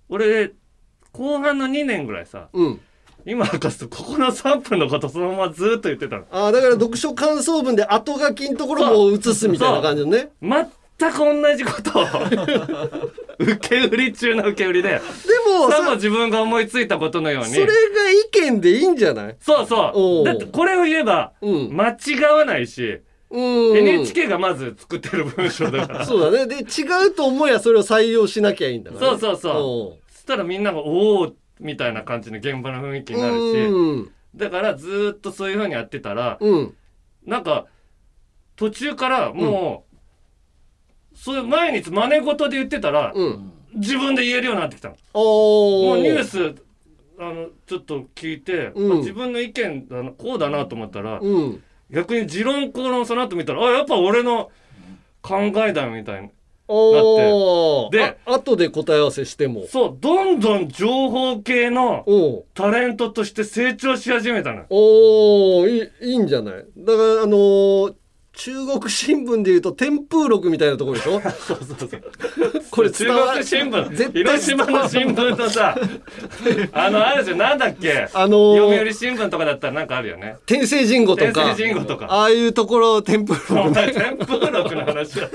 [0.09, 0.53] 俺
[1.19, 2.79] 後半の2年ぐらいさうん。
[3.25, 6.25] 今明かすとここの3分のことそのままずっと言ってたの。
[6.31, 10.29] ああだから読書感想文で後書きのところも映すみたいな感じのね。
[10.41, 12.03] 全く同じことを
[13.39, 14.99] 受け売り中の受け売りでで
[15.49, 17.49] もさもさ自分が思いついたことのように。
[17.53, 17.71] それが
[18.11, 19.35] 意見でいいんじゃない？
[19.41, 20.21] そうそおう。
[20.21, 21.75] うだってこれを言えばうん。
[21.75, 23.39] 間違わないし、う
[23.73, 23.77] ん。
[23.77, 26.05] NHK がまず作ってる文章だから。
[26.07, 26.47] そうだね。
[26.47, 29.53] で違うと思えばそれを採用しなきゃいいんだから、ね、そうそうそう。
[29.53, 29.99] そ
[30.29, 34.11] したらみんなが「おお」みたいな感じの現場の雰囲気になるしうん。
[34.35, 36.75] だからずーっとそういう風にやってたらうん。
[37.25, 37.65] なんか
[38.55, 39.85] 途中からも
[41.13, 43.51] う、そういう毎日真似事で言ってたら、うん。
[43.73, 44.95] 自分で言えるようになってきたの。
[45.13, 46.55] おもうニュースス
[47.19, 48.91] あのちょっと聞いて、うん。
[48.93, 51.63] あ自分の意見だなこうだなと思ったら、うん。
[51.89, 54.51] 逆に持論公論その後見たらあやっぱ俺の
[55.21, 56.29] 考えだみたいな
[56.71, 59.65] おおであ後で答え合わせしても。
[59.67, 62.05] そうどんどん情報系の
[62.53, 64.65] タレントとして成長し始めたの。
[64.69, 66.65] おーいいいいんじゃない？
[66.77, 67.93] だからあのー
[68.41, 71.19] 中国新聞でいうと天風録みたいなところでしょ？
[71.45, 72.01] そうそうそう。
[72.71, 73.89] これ中国新聞。
[73.95, 75.75] 絶対広島の新聞とさ
[76.71, 78.07] あのあるじゃんなんだっけ？
[78.13, 80.37] あのー読売新聞とかだったらなんかあるよね。
[80.45, 81.53] 天聖人語とか。
[81.57, 82.05] 天語とか。
[82.09, 85.29] ああいうところ天風お録前天風録の話は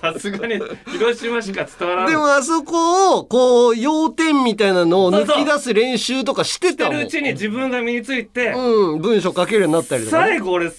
[0.00, 0.60] さすがに
[0.92, 7.00] 広島しか伝わらないでもあそこをこう要点みたいなのを抜き出す練習とかしてしてたもん。
[7.00, 10.70] るうちに自分が身について、うん文章書けるようになったりとかね、最後俺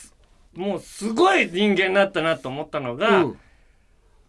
[0.55, 3.39] もうすごい人間になったなと思ったのが、うん。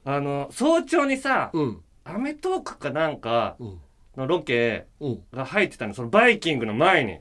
[0.05, 3.81] あの早朝にさうん『アメトーーク』かなんかうん。
[4.17, 5.23] のロケうん。
[5.33, 7.19] が入ってたのそのバイキングの前に。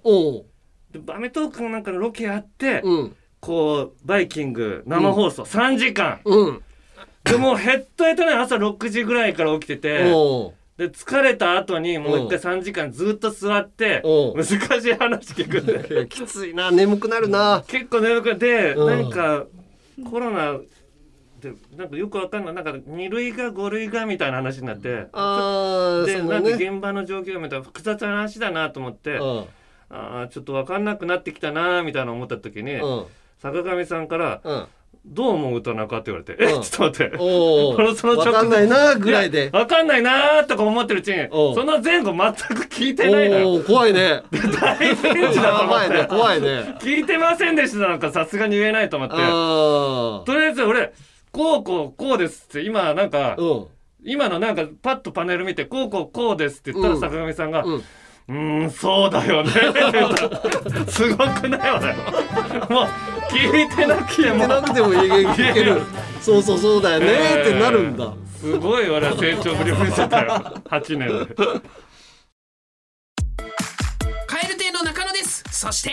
[0.91, 3.15] でアメトーークかなんかのロケやって、うん。
[3.39, 6.63] こうバイキング生放送3時間、うん。
[7.23, 10.11] でもうヘッドヘッドね朝6時ぐらいから起きてて
[10.77, 14.01] で疲れた後にもう一回3時間ずっと座って
[14.35, 14.45] 難
[14.81, 17.63] しい話聞くんで きついな眠くなるな。
[17.67, 18.87] 結構眠くてうん。
[18.87, 19.45] 何か
[20.09, 20.59] コロナ
[21.39, 22.53] でなんかよくわかんない。
[22.53, 29.45] なんか2類が5類がみたいな話になってあーでなんか現場の状況を見たら複雑な話だなと思ってうん。
[29.89, 33.05] あーちょっとわかんなくなってきたなみたいな思った時にうん。
[33.39, 34.65] 坂上さんからうん
[35.05, 36.61] 「どう思う田中?」って言われて「えうん。
[36.63, 39.49] ちょっと待って」おの その直後わかんないなぐらいで。
[39.53, 43.63] わかんないなーとか思ってるうちにその前後全く聞いてないのよ。
[43.63, 44.23] 怖いね。
[44.31, 46.75] 大ピンチだと思って怖いね。
[46.79, 49.15] 聞いてませんでしたなんかさすがに言えないと思って。
[49.17, 50.91] あとりあえず俺
[51.31, 53.65] こうこうこうですって今なんかあうん。
[54.07, 57.01] 今のなんかパッとパネル見てこうこうこうですって言ったらうん。
[57.01, 57.83] 坂上さんがうん。
[58.27, 59.51] うーんそうだよね
[60.87, 61.93] すごくない俺
[62.75, 62.87] もう
[63.35, 65.81] 聞いてなきゃ聞いてなくてもいけける。
[66.21, 67.41] そうそうそうだよね。
[67.41, 68.13] ってなるんだ。
[68.39, 70.31] すごい俺は成長ぶりを見せたよ。
[70.65, 71.35] 8年で。
[74.27, 75.43] カエル亭の中野です。
[75.51, 75.91] そして？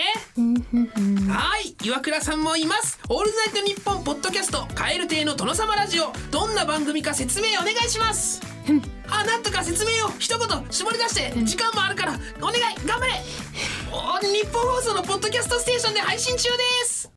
[1.29, 1.75] はい。
[1.85, 2.99] 岩倉さんもいます。
[3.09, 6.13] オールナイトニッポンポッドキャストカエル亭の殿様ラジオ。
[6.31, 8.41] どんな番組か説明お願いします。
[9.11, 10.11] あなんとか説明を。
[10.19, 12.61] 一言絞り出して時間もあるからお願い。
[12.87, 13.13] 頑張れ。
[13.95, 17.13] お日本放送のポッドキャストステーションで配信中です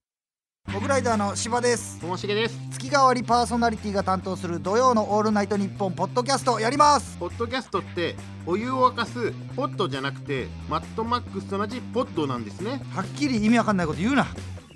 [0.68, 2.00] モグライダーの柴です。
[2.00, 2.60] ともしげです。
[2.72, 7.18] 月替わりパーソナリティが担当する土曜のオールナイトニッポンポッドキャストやります。
[7.18, 12.82] ポッドキャストってお湯を沸かすポットじゃなくてマッドマックスと同じポットなんですね。
[12.94, 14.28] はっきり意味わかんないこと言うな。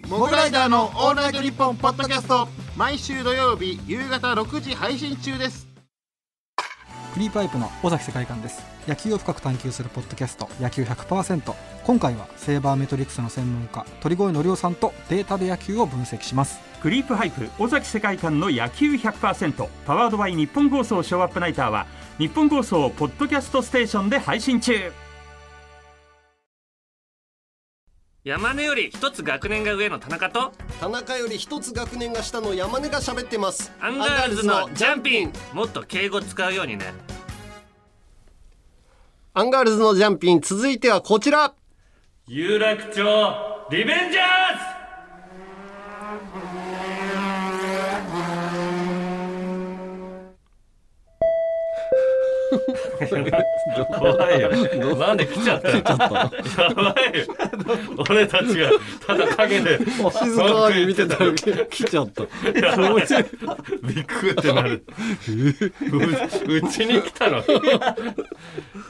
[0.07, 2.47] モグライダーのオールナイトニッポンポッドキャスト。
[2.77, 5.67] 毎週土曜日夕方6時配信中です。
[7.13, 16.59] クリープハイプの尾崎世界観です野球を深く探求するポッドキャスト野球100%今回はセーバーメトリックスの専門家鳥越規央さんとデータで野球を分析します。
[16.81, 21.85] クリープハイプ尾崎世界観の野球100% powered by ニッポン放送ショーアップナイターは
[22.17, 24.91] ニッポン放送ポッドキャストステーションで配信中。
[28.23, 33.71] 山根より一つ学年が上の田中と田中より一つ学年が下の山根が喋ってます。
[33.79, 35.33] アンガールズのジャンピン。
[35.53, 36.93] もっと敬語使うようにね
[39.39, 41.53] アンガールズのジャンピン続いてはこちら。
[42.27, 43.01] 有楽町
[43.71, 44.25] リベンジャー
[46.43, 46.48] ズ！
[53.97, 54.49] 怖いよ。
[54.97, 57.25] なんで来ちゃったやばいよ。
[58.09, 58.71] 俺たちが
[59.05, 62.23] ただ影で静かに見てたら来ちゃった。
[63.83, 64.83] びっくりってなる。
[66.47, 67.43] ううちに来たの、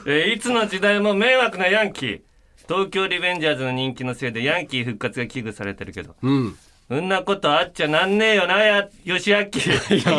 [0.06, 2.20] えーいつの時代も迷惑なヤンキー。
[2.68, 6.14] 東京リベンジャーズの人気のせいでヤンキー復活が危惧されてるけど。
[6.22, 6.56] うん
[6.90, 10.18] そんなことあっちゃなんねえよなや吉明ヤンキ吉ちゃん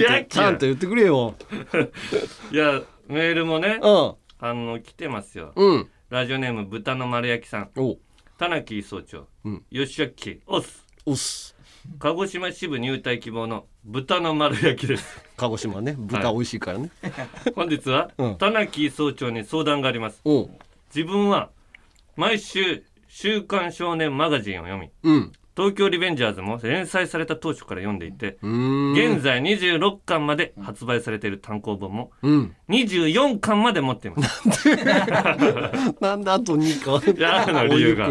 [0.00, 1.34] 明とちゃんと言ってくれよ。
[2.50, 4.14] いやメールもねうん。
[4.38, 5.52] あの来てますよ。
[5.54, 5.90] うん。
[6.08, 7.70] ラジオネーム豚の丸焼きさん。
[7.76, 7.98] お
[8.38, 9.64] 田中総長、うん。
[9.70, 10.86] 吉明オス。
[11.04, 11.54] おす
[11.98, 15.22] 鹿児島支部入隊希望の豚の丸焼きです。
[15.36, 15.94] 鹿児島ね。
[15.98, 16.90] 豚美味しいからね、
[17.54, 18.38] 本日は、うん。
[18.38, 20.22] 田中総長に相談があります。
[20.94, 21.50] 自分は
[22.16, 22.82] 毎週
[23.18, 25.32] 「週刊少年マガジン」を読みうん。
[25.56, 32.54] 東京リベンジャーズも連載された当初から読んでいて現在26巻まで発売されている単行本もうん。
[32.68, 34.68] 24巻まで持っています。
[35.98, 36.30] なんで？
[36.30, 38.10] あと2かやの理由が。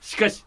[0.00, 0.44] しかし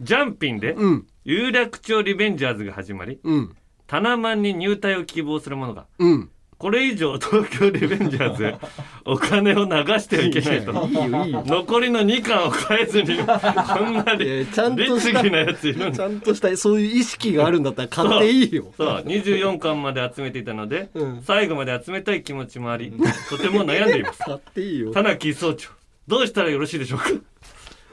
[0.00, 1.06] ジャンピンでうん。
[1.24, 3.56] 有楽町リベンジャーズが始まりうん。
[3.88, 8.54] タナマンに入隊を希望する者がうんこれ以上東京リベンジャーズへ
[9.06, 10.72] お金を流してはいけないと。
[10.74, 14.82] 残りの2巻を変えずに こんなにちゃんと
[15.30, 15.90] なやついる。
[15.90, 18.74] ちゃんとしたそういう意識があるんだったら買っていいよ。
[18.76, 21.22] そう24巻まで集めていたので、うん。
[21.22, 22.92] 最後まで集めたい気持ちもあり
[23.30, 24.18] とても悩んでいます。
[24.22, 24.92] 買っていいよ。
[24.92, 25.70] 田中総長
[26.08, 27.08] どうしたらよろしいでしょうか？
[27.10, 27.16] い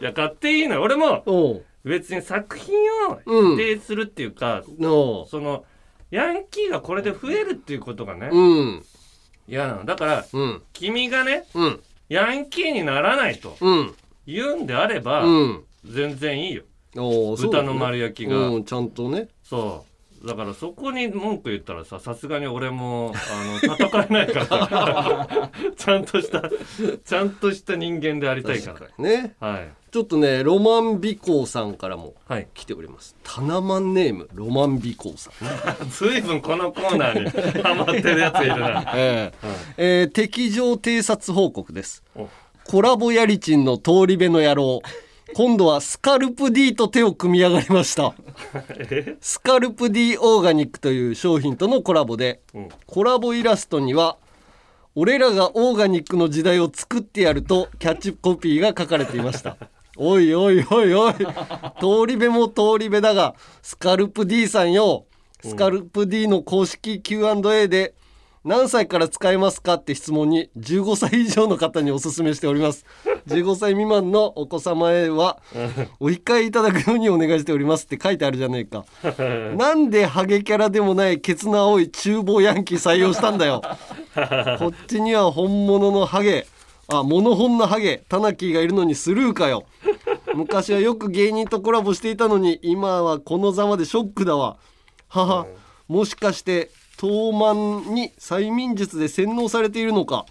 [0.01, 0.81] や買っていいのよ。
[0.81, 2.75] 俺も別に作品
[3.09, 3.55] をうん。
[3.55, 5.63] 否定するっていうか、のその
[6.11, 8.85] ヤンキーがこれで増えるっていうことがね、うん。
[9.47, 9.85] 嫌なの。
[9.85, 10.63] だからうん。
[10.73, 11.79] 君がねうん。
[12.09, 13.95] ヤンキーにならないとうん。
[14.25, 15.63] 言うんであれば、うん。
[15.85, 16.63] 全然いいよ。
[16.95, 19.27] 豚の丸焼きが、うんちゃんとね。
[19.43, 25.49] そうだからそこに文句言ったらささすがに俺もあの戦えないから。
[25.77, 26.49] ちゃんとした
[27.05, 28.79] ちゃんとした人間でありたいから。
[28.97, 29.35] ね。
[29.39, 29.69] はい。
[29.91, 32.47] ちょっとねロマン美行さんからもはい。
[32.53, 33.15] 来ております。
[33.23, 35.89] タナマンネームロマン美行さん。
[35.89, 38.91] ずいぶんこのコーナーにハマってるやついるな。
[38.95, 39.33] ええ。
[39.77, 42.03] えー敵情偵察報告です。
[42.15, 42.27] お。
[42.65, 44.81] コラボヤリチンの通り部の野郎
[45.33, 48.13] 今度はスカルプ D と手を組み上がりました。
[49.19, 52.69] スカルプ D オーガニックという商品とのコラボでうん。
[52.85, 54.17] コラボイラストには
[54.95, 59.57] 俺らがオーガニックの時代を作ってやるとキャッチコピーが書かれていました。
[59.97, 61.13] おいおいおいおい。
[61.13, 61.23] 通
[62.07, 65.05] り部も通り部だがスカルプ D さんよ。
[65.43, 67.93] スカルプ D の公式 Q&A で
[68.47, 72.85] 何歳から使えますかって質問に15歳以上の方にお勧めしております。
[73.27, 75.41] 15歳未満のお子様へは
[75.99, 78.85] お控えいただくようにお願いしておりますって書いてあるじゃねえか。
[79.57, 83.61] なんでハゲキャラでもないケツの青い厨房ヤンキー採用したんだよ。
[84.59, 86.47] こっちには本物のハゲ
[86.87, 89.65] あモノホンのハゲタナキーがいるのにスルーかよ。
[90.33, 94.55] 昔はよく芸人とコラボしていたのに今はこのざまでショックだわ。
[95.09, 95.47] 母
[95.89, 100.25] もしかして東満に催眠術で洗脳されているのか。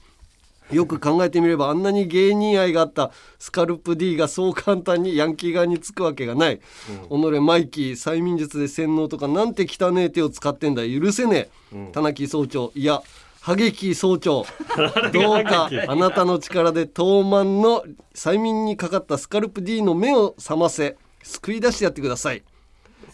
[0.72, 3.12] よく考えてみればあんなに芸人愛があった。
[3.38, 10.82] スカルプ D がそう簡単にヤンキー側につくわけがない、己マイキー催眠術で洗脳とかなんて汚ねえ手を使ってんだ。
[10.88, 12.72] 許せねえ、田中総長。
[12.74, 13.02] いや
[13.40, 14.44] ハゲキー総長。
[15.12, 20.96] どうかあなたの力で東満の催眠にかかったスカルプ D の目を覚ませ。
[21.26, 22.42] 救い出してやってください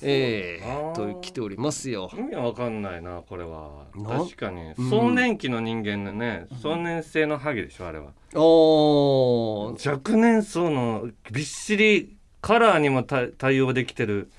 [0.03, 2.11] えー、と来ておりますよ。
[2.17, 3.87] 意味わかんないなこれは。
[3.95, 4.19] な？
[4.19, 4.73] 確かに。
[4.73, 4.91] うん。
[4.91, 8.13] 壮年期の人間のね壮年性のハゲでしょあれは。
[8.35, 9.91] おー。
[9.91, 14.31] 若年層のびっしりカラーにもた対応できてる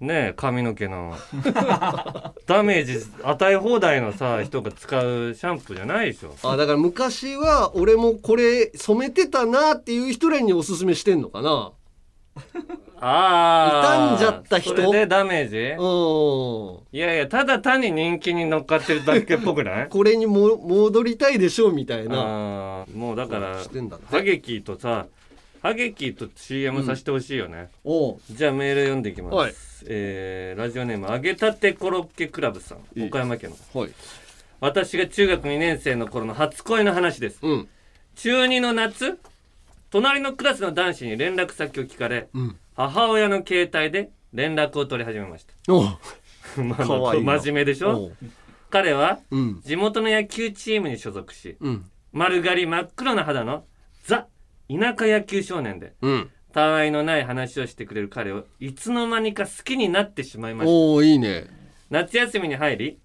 [0.00, 1.14] ね髪の毛の。
[2.46, 6.34] ダメージ与え放題のさ人が使うシャンプーじゃないでしょ。
[6.42, 11.72] あだから昔は俺もこれ染めてたなっていう人らにおすすめしてんのかな
[13.00, 14.70] ああ傷んじゃった人？
[14.70, 15.56] それでダメージ？
[15.78, 16.96] うん。
[16.96, 19.88] いやいやただ単に人気に乗っかってるだけっぽくない？
[19.90, 22.86] これにも戻りたいでしょうみたいな。
[22.94, 23.56] もうだから
[24.10, 25.06] ハゲキーとさ
[25.62, 28.18] ハゲキーと CM させてほしいよね、おう。
[28.30, 29.54] じゃあメール読んでいきます、はい。
[29.88, 32.78] えーラジオネーム揚げたてコロッケクラブさん。
[33.06, 33.80] 岡山県の。
[33.80, 33.90] はい。
[34.60, 37.68] 私が中学2年生の頃の初恋の話です、うん。
[38.14, 39.18] 中2の夏
[39.90, 45.54] 隣のクラスの男子に連絡先を聞かれ、うん母親の携帯で連絡を取り始めました。
[46.62, 47.38] まあかわいいな。
[47.38, 48.12] 真面目でしょ？
[48.70, 49.60] 彼はうん。
[49.62, 51.90] 地元の野球チームに所属しうん。
[52.12, 53.64] 丸刈り真っ黒な肌の
[54.04, 54.26] ザ
[54.68, 56.30] 田舎野球少年でうん。
[56.52, 60.70] たわいのない話をしてくれる彼をいつの間にか好きになってしまいました。
[60.70, 61.46] おおいいね。
[61.90, 62.98] 夏休みに入り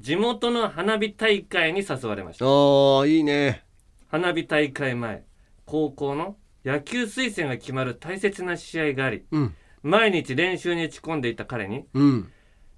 [0.00, 2.44] 地元の花火大会に誘われました。
[2.46, 3.62] ああいいね。
[4.08, 5.24] 花火大会前
[5.64, 9.54] 高校の野球推薦が決まる大切な試合がありうん。
[9.82, 12.32] 毎日練習に打ち込んでいた彼にうん。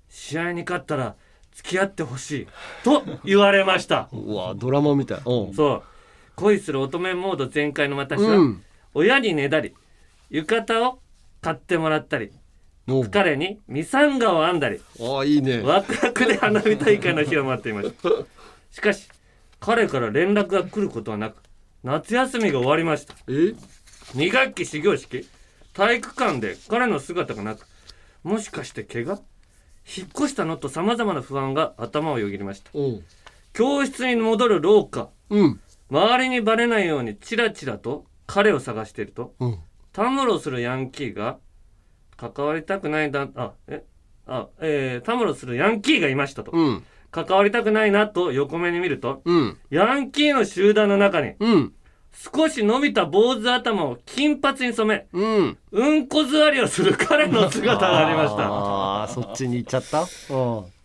[0.08, 1.16] 試合に勝ったら
[1.52, 2.48] 付き合ってほしい
[2.82, 4.08] と言われました。
[4.12, 5.20] うわドラマみたい。
[5.54, 5.82] そう。
[6.36, 8.62] 恋する乙女モード全開の私は、うん。
[8.94, 9.74] 親にねだり
[10.30, 10.98] 浴衣を
[11.40, 12.32] 買ってもらったり
[13.10, 15.60] 彼にミサンガを編んだりああいいね。
[15.60, 18.08] ワクワクで花火大会の日を待っていました。
[18.70, 19.08] しかし
[19.60, 21.36] 彼から連絡が来ることはなく
[21.82, 23.14] 夏休みが終わりました。
[23.28, 23.54] え？
[24.12, 25.26] 2学期始業式？
[25.72, 27.66] 体育館で彼の姿がなく
[28.22, 29.20] もしかして怪我？
[29.84, 32.70] 引っ越したのとさまざまな不安が頭をよぎりました。
[33.52, 35.60] 教室に戻る廊下、うん。
[35.90, 39.58] 周りにバレないようにチラチラと彼を探していると、うん。
[39.92, 41.38] たむろするヤンキーが
[42.16, 43.84] 関わりたくないだあえ？
[44.26, 46.84] あえー、たむろするヤンキーがいましたと、うん。
[47.10, 49.58] 関わりたくないなと横目に見ると、うん。
[49.70, 51.72] ヤンキーの集団の中に、うん
[52.14, 55.58] 少し伸びた坊主頭を金髪に染め、うん。
[55.72, 58.48] うんこ座りをする彼の姿がありました。
[58.48, 60.06] ああそっちに行っちゃった？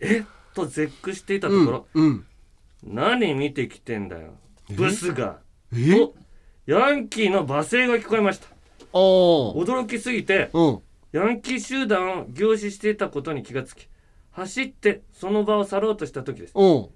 [0.00, 0.24] え
[0.54, 2.26] と絶句していたところ、うん。
[2.82, 4.32] 何見てきてんだよ。
[4.70, 5.38] ブスが。
[5.72, 5.94] え？
[5.94, 6.14] と
[6.66, 8.48] ヤンキーの罵声が聞こえました。
[8.92, 10.50] 驚きすぎて、
[11.12, 13.88] ヤンキー集団を凝視していたことに気がつき
[14.32, 16.52] 走ってその場を去ろうとした時です。
[16.56, 16.88] うん。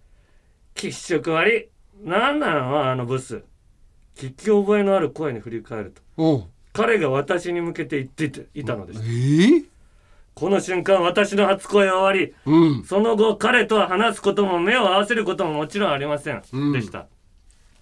[0.74, 1.68] 喫色悪い。
[2.02, 3.44] 何なのあのブス
[4.16, 6.36] 聞き覚えのある声に振り返るとう。
[6.38, 9.00] ん彼が私に向けて言っていたのです。
[9.00, 9.62] え
[10.34, 12.84] この瞬間私の初恋は終わり、うん。
[12.84, 16.72] その後彼とは話すことも目を合わせることももちろんありません、うん。
[16.72, 17.06] でした。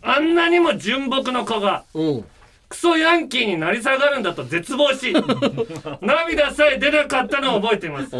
[0.02, 2.18] あんなにも純朴の子がう。
[2.18, 2.24] ん
[2.68, 5.12] クソヤンキーになり下がるんだと絶望し
[6.00, 8.16] 涙さえ出なかったのを覚えています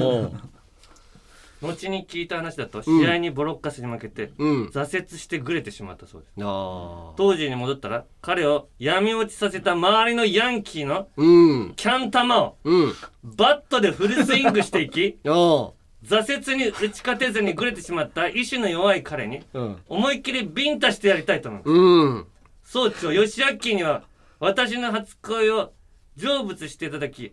[1.63, 4.67] 後に聞いた話だと試合にボロッカスに負けて、うん。
[4.67, 6.33] 挫折してグレてしまったそうです。
[6.41, 11.75] あ当時に戻ったら彼を闇落ちさせた周りのヤンキーのうん。
[11.77, 12.93] キャン玉をうん。
[13.23, 19.77] バットでフルスイングしていき 挫折に打ち勝てずにグレてしまった意志の弱い彼にうん。
[19.89, 21.73] 思いっきりビンタしてやりたいと思う。
[21.73, 22.27] うん。
[22.65, 23.41] 総長吉
[23.71, 24.03] 明には
[24.41, 25.73] 私の初恋を
[26.17, 27.33] 成仏していただき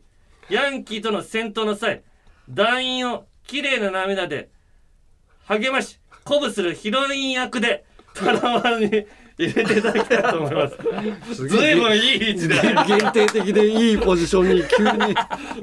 [0.49, 2.03] ヤンキーとの戦闘の際
[2.49, 4.49] 団員を綺麗な涙で
[5.47, 7.83] 励まし鼓舞するヒロイン役で
[8.13, 9.07] タラマンに
[9.39, 11.47] 入れていただきたいと思います。
[11.47, 12.55] ずいぶんいい位置で。
[12.87, 15.15] 限定的でいいポジションに急に。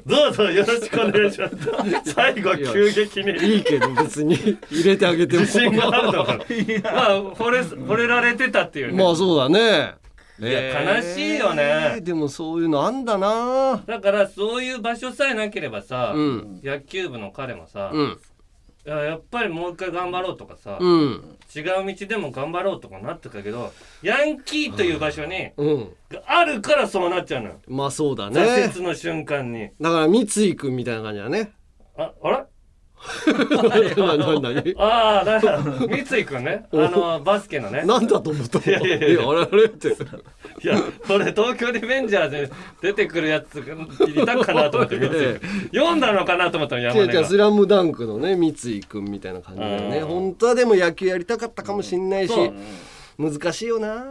[0.06, 2.14] どうぞよろしくお願いします。
[2.14, 3.56] 最後急激に。
[3.56, 4.34] いいけど別に
[4.70, 5.42] 入れてあげても。
[5.42, 6.38] 自信があるのかな。
[6.90, 9.04] まあ惚れ惚れられてたっていうね。
[9.04, 9.94] まあそうだね
[10.38, 12.00] いや悲しいよね。
[12.02, 13.82] でもそういうのあんだな。
[13.86, 16.60] だからそういう場所さえなければさ、うん。
[16.62, 18.18] 野球部の彼もさ、うん。
[18.86, 21.36] いややっぱりもう一回頑張ろうとかさ、うん。
[21.54, 21.64] 違う
[21.94, 23.72] 道でも頑張ろうとかなってたけど
[24.02, 25.52] ヤンキーという場所に、
[26.26, 28.40] あるからそうなっちゃうのよ、まあそうだね。
[28.40, 29.70] 挫折の瞬間に。
[29.80, 31.52] だから三井君みたいな感じだね。
[31.96, 32.44] ああれ？
[34.78, 39.92] ああだから三井君ねあのバスケのねなんだと思ったいやいやいやあれあれってい
[40.66, 42.48] やこれ東京リベンジャーズに
[42.80, 43.74] 出てくるやつが
[44.22, 45.40] いたかなと思って三井君
[45.72, 52.34] 読んだのかなと思ったの山根が違う違うスラムダンクのね三井君みたいな感じだよね本当はでも野球やりたかったかもしんないし
[53.18, 54.04] 難しいよな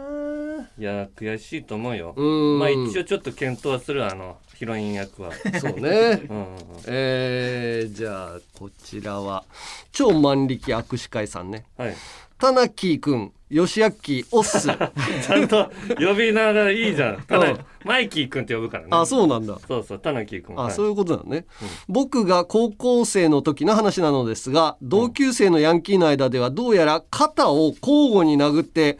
[0.78, 2.14] いや悔しいと思うよ。
[2.16, 2.58] うん。
[2.58, 5.30] まあ一応ちょっと検討はするあのヒロイン役は。
[5.60, 6.22] そうね。
[6.28, 6.56] うんうんうん。
[6.86, 9.44] えー、じゃあこちらは
[9.92, 11.64] 超万力握手会さんね。
[11.76, 11.94] はい。
[12.38, 13.86] 田中君吉明
[14.32, 17.22] オッスちゃんと呼び名がいいじゃん。
[17.22, 18.88] ただマイキー君って呼ぶからね。
[18.90, 19.58] あそうなんだ。
[19.68, 21.46] そうそう田中君あ、そういうことなのね、
[21.88, 28.98] 僕が高校生の時の話なのですが同級生のヤンキーの間ではどうやら肩を交互に殴って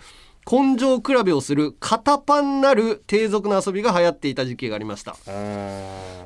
[0.48, 5.16] 根性比べをする肩パンなる低俗な遊びが流行っていた時期がありました。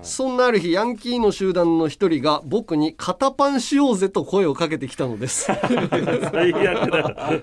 [0.03, 5.45] そんなある日ヤンキーの集団の一人が僕に肩パンしようぜと声をかけてきたのです。
[5.45, 5.57] 最
[6.53, 7.43] 悪だ。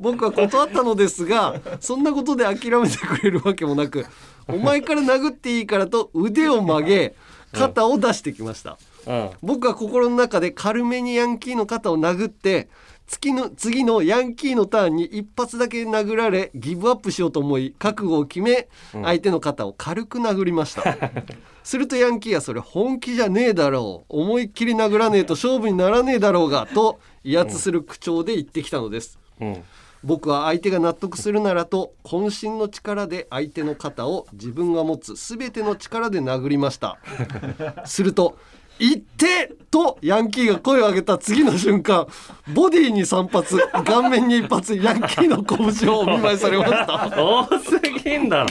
[0.00, 4.04] 僕は断ったのですがそんなことで諦めてくれるわけもなく
[4.48, 7.14] お前から殴っていいからと腕を曲げ
[7.52, 9.30] 肩を出してきました、うん。
[9.42, 12.68] 僕は心の中で軽めにヤンキーの肩を殴って
[13.10, 19.02] 次の次のヤンキーのターンに一発だけ殴られギブアップしようと思い覚悟を決めうん。
[19.02, 20.96] 相手の肩を軽く殴りました、
[21.64, 24.20] するとヤンキーはそれ本気じゃねえだろう。
[24.20, 29.64] 思いっきり殴らねえと勝負にならねえだろうがと威圧する口調で言ってきたのです、うん。
[30.04, 36.98] 僕は相手が納得するならと渾身の力で相手の肩を自分が持つ全ての力で殴りました。
[37.84, 38.38] すると
[38.80, 42.08] 「行って!」とヤンキーが声を上げた次の瞬間
[42.52, 47.22] ボディに3発顔面に1発ヤンキーの拳をお見舞いされました。
[47.22, 48.46] 多すぎんだろ。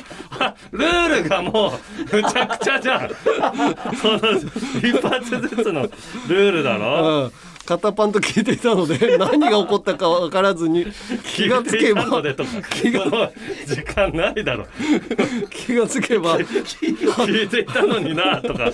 [0.71, 1.73] ルールがも
[2.13, 3.09] うむちゃくちゃじゃん。
[3.97, 4.19] その
[4.81, 10.87] 一発ずつのルールだろ、うん肩パンと聞いていたので 何が起こったか分からずに
[11.35, 12.03] 気がつけば
[12.71, 13.31] 気が
[13.67, 14.65] 時間ないだろ。
[15.51, 18.71] 気がつけば聞いていたのになとか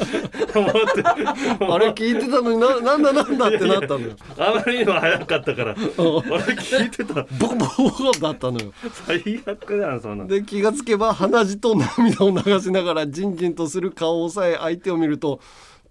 [0.56, 1.04] 思って。
[1.04, 4.12] あれ聞いてたのにななんだなんだってなったのよ。
[4.38, 5.72] あまりにも早かったから。
[5.72, 7.26] あれ聞いてた。
[7.38, 8.72] ボコボコボコだったのよ。
[9.06, 15.42] 最悪だなそんなで気がつけば鼻血と涙を流しながらじんじんとする顔をさえ相手を見ると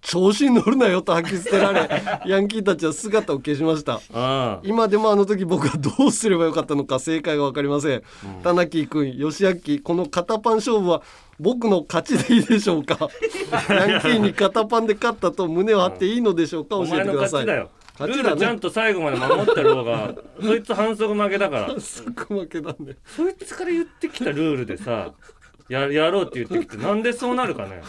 [0.04, 1.88] 調子に乗るなよと吐き捨てられ
[2.26, 4.00] ヤンキーたちは姿を消しました。
[4.12, 8.02] あ今でもあの時僕はどうすればよかったのか正解が分かりません、
[8.42, 11.02] 田中君吉明この肩パン勝負は
[11.40, 13.08] 僕の勝ちでいいでしょうか？
[13.74, 16.76] ヤンキーに肩パンで勝ったと胸を張っていいのでしょうか？
[16.76, 17.46] 教えお前のてください。
[17.46, 17.70] 勝ちだよ。
[18.00, 21.74] ルールちゃんと最後まで守ってる方がそいつ反則負けだから。
[21.80, 22.96] すぐ負けだね。
[23.06, 25.12] そいつから言ってきたルールでさ
[25.68, 27.80] ややろうって言ってきてなんでそうなるかね。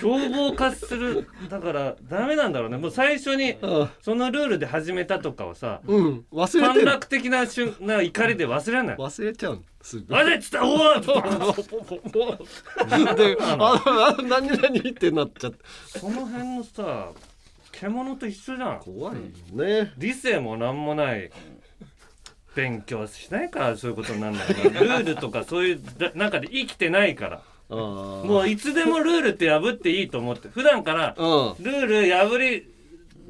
[0.00, 2.76] 凶暴化するだからダメなんだろうね。
[2.76, 3.56] もう最初に
[4.02, 6.24] そのルールで始めたとかをさうん。
[6.32, 8.96] 忘れ短絡的な瞬な怒りで忘れない。
[8.96, 9.62] 忘れちゃうの。
[9.82, 11.64] すぐあれっつったらおおっつっ
[13.14, 15.58] てでああ何何ってなっちゃって。
[15.98, 17.10] その辺のさ
[17.72, 18.80] 獣と一緒じゃん。
[18.80, 19.16] 怖い
[19.52, 19.92] ね。
[19.98, 21.30] 理性も何もない
[22.58, 27.42] 勉強しないからそういうことになるんだよなルールとかそういうだ中で生きてないから。
[27.68, 30.48] ももういつでもルールって破っていいと思って。
[30.48, 31.52] 普段からルうん。
[31.52, 32.66] ール破り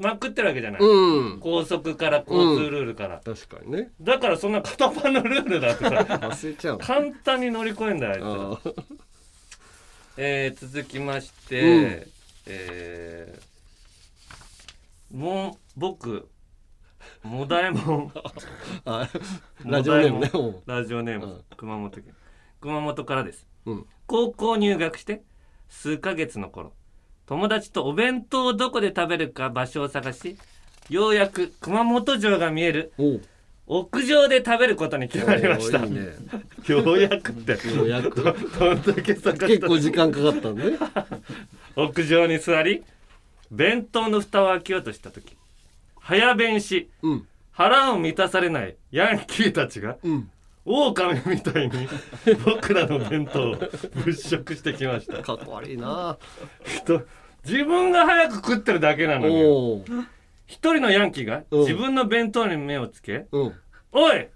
[0.01, 1.41] まくってるわけじゃない、うん。
[1.41, 3.91] 高速から交通ルールから、確かにね。
[4.01, 6.79] だからそんな片パンのルールだってさ忘れちゃう。
[6.79, 8.20] 簡単に乗り越えんだよあい
[8.62, 8.85] つら。
[10.16, 12.07] えー続きまして、うん。
[12.47, 13.43] えー
[15.11, 16.29] もう僕
[17.22, 18.12] もだえもん
[18.84, 19.09] あ
[19.64, 21.44] ラジオネームねんラジオネーム、うん。
[21.57, 22.14] 熊本県。
[22.61, 23.46] 熊本からです。
[23.66, 23.86] うん。
[24.07, 25.22] 高校入学して
[25.68, 26.72] 数ヶ月の頃
[27.26, 30.38] 友達とお弁当をどこで食べるか場所を探し
[30.88, 33.22] ようやく熊本城が見えるおう。
[33.70, 35.78] 屋上で食べることに決まりました。
[35.78, 36.07] おーいいね。
[36.68, 37.53] ようやくって。
[37.68, 38.22] ようやく。
[38.22, 40.78] どどんだけ探した結構時間かかったんでね。
[41.76, 42.82] 屋上に座り
[43.51, 45.38] 弁当の蓋を開けようとした時
[46.09, 47.28] 早弁しうん。
[47.50, 50.30] 腹を満たされないヤンキーたちがうん。
[50.64, 51.86] 狼みたいに
[52.44, 53.56] 僕らの弁当を
[54.04, 55.22] 物色してきました。
[55.22, 56.16] かっこ悪いな。
[56.64, 57.02] 人
[57.44, 59.84] 自分が早く食ってるだけなのに。
[60.46, 61.61] 一人のヤンキーがうん。
[61.61, 63.54] 自分の弁当に目をつけうん
[63.92, 64.28] 「おい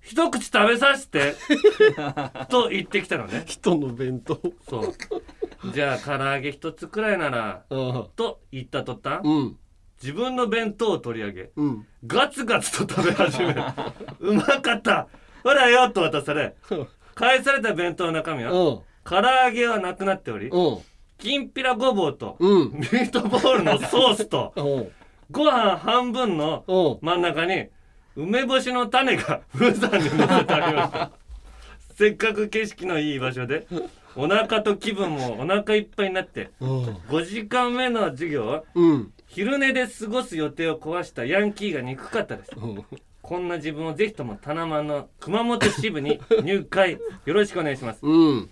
[0.00, 1.34] 一口食べさせて」
[2.48, 3.42] と言ってきたのね。
[3.44, 4.40] 人の弁当。
[4.68, 5.72] そう。
[5.72, 9.56] じゃあ唐揚げ一つくらいならあと言った途端うん
[10.02, 11.86] 自分の弁当を取り上げうん。
[12.06, 13.62] ガツガツと食べ始める。
[14.20, 15.08] うまかった。
[15.42, 16.54] ほらよと渡され
[17.14, 18.78] 返された弁当の中身はうん。
[19.04, 20.78] 唐揚げはなくなっておりうん。
[21.18, 22.72] きんぴらごぼうとうん。
[22.74, 24.88] ミートボールのソースと うん。
[25.30, 27.06] ご飯半分のうん。
[27.06, 27.66] 真ん中に
[28.16, 31.10] 梅干しの種が 無残に乗せてありました。
[31.96, 33.66] せっかく景色のいい場所で
[34.14, 36.84] お腹と気分もお腹いっぱいになってうん。
[37.08, 42.50] 5時間目の授業はうん昼寝で過ごす予定を壊したヤンキーが憎かったです。
[42.56, 42.84] うん。
[43.22, 48.00] こんな自分をぜひともタナマンの熊本支部に 入会よろしくお願いします。
[48.02, 48.50] うん。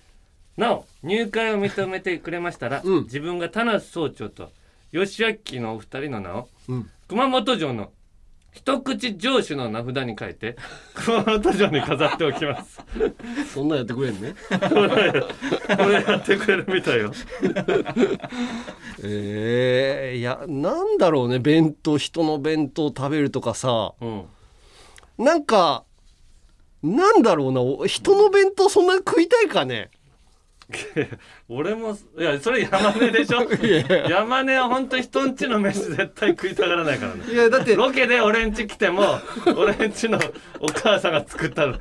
[0.56, 3.02] なお入会を認めてくれましたら、うん。
[3.04, 4.52] 自分が田無総長と
[4.92, 6.90] 吉明のお二人の名をうん。
[7.08, 7.92] 熊本城の
[8.56, 10.56] 一口城主の名札に書いて
[10.94, 12.80] 熊本城に飾っておきます。
[13.52, 14.34] そんなんやってくれんね。
[14.48, 17.12] これやってくれるみたいよ。
[19.04, 21.38] ええいやなんだろうね。
[21.38, 23.92] 弁当人の弁当食べるとかさ。
[24.00, 24.24] うん。
[25.18, 25.84] なんか
[26.82, 27.60] なんだろうな。
[27.60, 29.90] お人の弁当そんなに食いたいかね
[31.48, 33.46] 俺もいやそれ山根でしょ？
[34.10, 37.24] 山根は本当人んちの飯絶対食いたがらないからね。
[37.32, 37.76] いやだって。
[37.76, 39.20] ロケで俺んち来ても
[39.56, 40.18] 俺んちの
[40.60, 41.76] お母さんが作ったの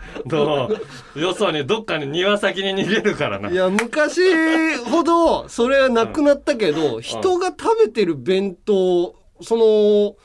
[0.66, 0.72] を
[1.20, 3.50] よそにどっかに庭先に逃げるからな。
[3.50, 10.16] いや昔ほどそれはなくなったけど、人が食べてる弁当その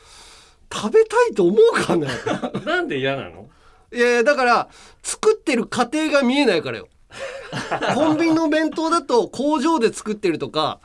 [0.72, 2.08] 食べたいと思うかね？
[2.66, 3.48] なんで嫌なの？
[3.92, 4.68] いやいやだから
[5.02, 6.88] 作ってる過程が見えないからよ
[7.94, 10.80] コンビニの弁当だと工場で作ってるとか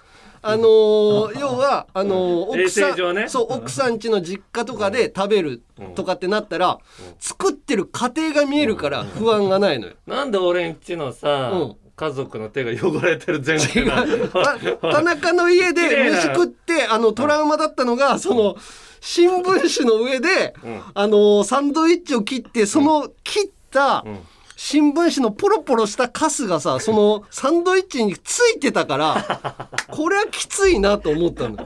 [0.48, 3.28] あのー要はあのー衛奥さん、ね。
[3.28, 5.64] そう奥さん家の実家とかで食べる
[5.96, 6.78] とかってなったら、
[7.20, 9.94] 作ってる過程が見えるから不安がないのよ。
[10.06, 11.76] なんで俺んちのさ、うん。
[11.96, 14.60] 家族の手が汚れてる前提なた
[14.92, 18.58] 田中の家で 飯食ってあのトラウマだったのがその
[19.00, 19.44] 新聞
[19.78, 20.82] 紙の上で、うん。
[20.94, 24.20] あのサンドイッチを切ってその切った、うん
[24.56, 31.58] 新聞紙のポロポロしたカスがさその サンドイッチについてたからこれはきついなと思ったの。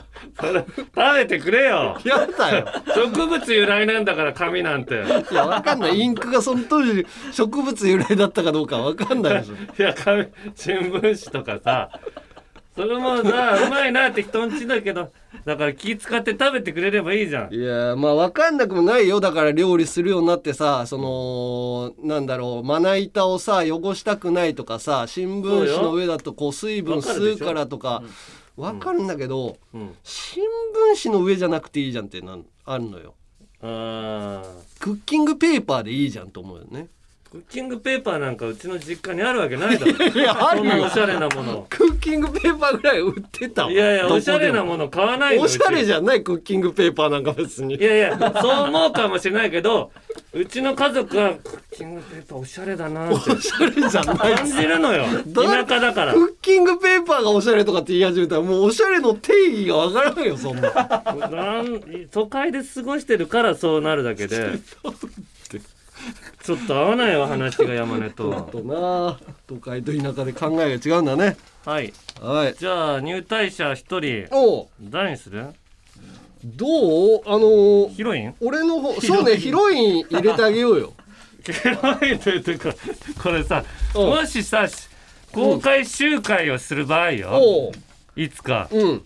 [0.42, 0.66] 食
[1.16, 1.98] べてくれよ。
[2.04, 2.66] やだよ。
[2.96, 5.04] 植物由来なんだから紙なんて。
[5.32, 5.98] いやわかんない。
[6.00, 9.54] インクがその当時植物由来だったかどうかわかんないでしょ。
[9.56, 11.90] いや紙新聞紙とかさ
[12.80, 15.12] それもさうまいなって人んちだけど
[15.44, 17.54] だから気使って食べてくれればいいじゃん。
[17.54, 19.20] いやまあ分かんなくもないよ。
[19.20, 28.02] だから料理するようになってさそのなんだろうまな板をさ汚したくないとかさ新聞紙の上だとこう水分吸うからとか
[28.56, 29.94] 分かるんだけど、うん。
[30.04, 30.42] 新
[30.96, 33.14] 聞紙の上じゃなくていいじゃんってなんあるのよ。
[33.62, 34.42] あ
[34.80, 36.80] クッキングペーパーでいいじゃんと思うよね。
[36.82, 36.99] ー
[37.32, 39.92] クッキングペーパーなんかうちの実家にあるわけないだろ。
[39.92, 40.72] いやあるよ。
[40.72, 41.68] そんなおしゃれなもの。
[41.70, 43.72] クッキングペーパーぐらい売ってたわ。
[43.72, 47.76] いやいやおしゃれなもの買わないのおしゃれじゃゃないクッキングペーパーなんか別に。
[47.76, 49.92] いやいやそう思うかもしれないけど
[50.34, 53.32] うちの家族はクッキングペーパーおしゃれだなって。
[53.32, 54.36] おしゃれじゃない。
[54.36, 55.06] 感じるのよ。
[55.28, 56.14] だ田舎だから。
[56.14, 60.72] クッキングペーパーがおしゃれとかって言い始めたらもうおしゃれの定義がわからんよそんな。
[61.30, 64.54] なん都会で過ごしてるからそうなるだけで
[66.44, 68.50] ちょっと合わないわ話が山根と。
[68.52, 71.38] とな都会と田舎で考えが違うんだね。
[71.66, 71.94] はい。
[72.22, 72.56] はい。
[72.58, 74.68] じゃあ入隊者一人おう。
[74.82, 75.48] 誰にする？
[76.44, 76.66] ど
[77.18, 77.22] う？
[77.26, 78.34] あのーヒロイン？
[78.42, 80.94] 俺の方そうねヒロイン入れてあげようよ。
[81.44, 82.74] ヒロインというか
[83.22, 83.64] これさ
[83.96, 84.04] う。
[84.06, 84.66] んもしさ
[85.34, 87.72] 公開集会をする場合よ。
[88.16, 88.68] いつか。
[88.72, 89.02] うん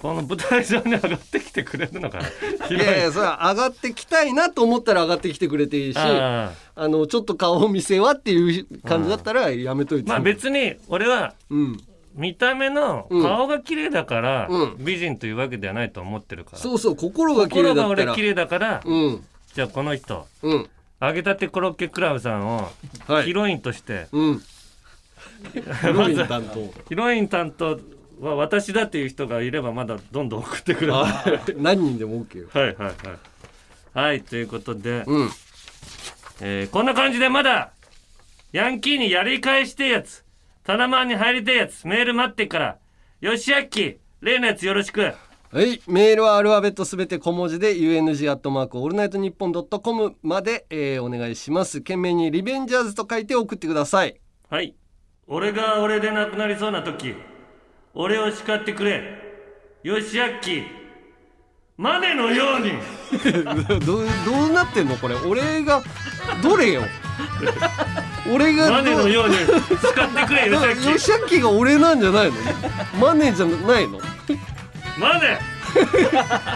[0.00, 2.24] この舞台上に上がってきてくれるのかな？
[2.68, 6.88] ヒ いやいやそれは上がってきたいなと思ったら上がってきてくれていいしああ。
[6.88, 10.08] のちょっと顔見せはっていう感じだったらやめといて。
[10.10, 11.80] まあ別に俺はうん。
[12.14, 14.76] 見た目のうん顔が綺麗だからうん。
[14.78, 16.58] 美人というわけではないと思ってるから。
[16.58, 18.04] そうそう心が綺麗心だったら。
[18.06, 19.24] が俺綺麗だからうん。
[19.54, 20.68] じゃあこの人うん。
[21.02, 22.70] 揚げたてコロッケクラブさんを
[23.06, 23.24] はい。
[23.24, 24.42] ヒロインとしてうん。
[25.52, 26.72] ヒロイン担当。
[26.88, 27.78] ヒロイン担当
[28.20, 32.48] は私だっていう人がいればまだどんどん送ってくれあは何人でも OK よ。
[32.54, 32.94] いはいはい。
[33.92, 35.30] はいということで、うん。
[36.40, 37.72] えーこんな感じでまだ
[38.52, 40.24] ヤンキーにやり返してえやつ。
[40.64, 41.86] タナマンに入りたいやつ。
[41.86, 42.78] メール待ってっから。
[43.20, 45.00] よしあっき例のやつよろしく。
[45.02, 51.78] はい、メールはアルファベットすべて小文字で UNG アットマークオールナイトニッポンドットコムまで、えーお願いします。
[51.78, 54.20] 件名にリベンジャーズと書いて送ってください。
[54.48, 54.74] はい。
[55.26, 57.14] 俺が俺でなくなりそうな時
[57.94, 59.18] 俺を叱ってくれ。
[59.82, 60.62] よしあっき
[61.76, 62.72] マネのように。
[63.84, 64.96] どうどうなってんの？
[64.96, 65.14] これ。
[65.26, 65.82] 俺が
[66.42, 66.82] どれよ？
[68.32, 69.34] 俺がマネのように。
[69.36, 72.36] 叱ってくれ よしあっきヨシャッキが俺なんじゃないの？
[73.00, 73.98] マネじゃないの？
[74.98, 75.38] マネ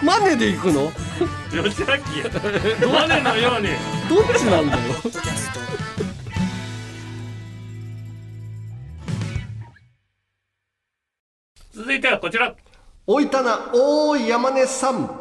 [0.02, 0.82] マネで行くの？
[0.82, 3.68] よしあっきマネのように。
[4.08, 4.82] どっちなんだよ？
[11.74, 12.54] 続いてはこちら。
[13.04, 15.20] おいたな、おーい山根さん。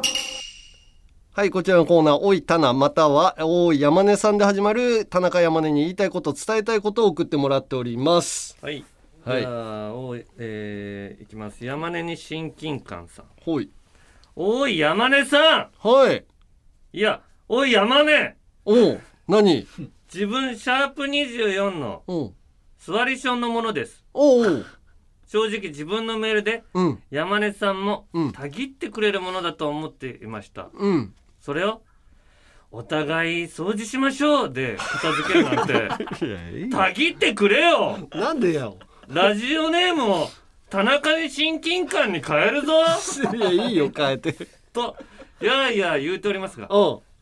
[1.32, 8.56] はい、こちらのコーナー、おいたな、または、おーい山根さんで始まる、田中山根に言いたいこと、伝えたいことを送ってもらっております。
[8.62, 8.84] はい。
[9.24, 9.40] はい。
[9.40, 9.50] じゃ
[9.88, 11.64] あおいえーいきます。
[11.64, 13.24] 山根に親近感さん。
[13.42, 13.68] ほい。
[14.36, 16.14] おい山根さはい。
[16.18, 18.36] んいやおい山根。
[18.64, 19.66] おう、何？
[20.12, 22.34] 自分シャープ24のおう、
[22.78, 24.04] 座りションのものです。
[24.14, 24.64] おう、
[25.34, 28.32] 正直自分のメールでうん、山根さんもうん。
[28.32, 30.68] たぎってくれるものだと思っていました。
[30.72, 31.12] うん。
[31.40, 31.82] それを
[32.70, 36.68] お互い掃除しましょうで片付けるなんて。
[36.70, 38.08] たぎってくれよ。
[38.12, 38.78] なんでやお。
[39.08, 40.28] ラジオネームを
[40.70, 42.72] 田中に親近感に変えるぞ。
[43.36, 44.36] いや、いいよ、変えて。
[44.72, 44.96] と
[45.42, 46.68] いやいや言うておりますが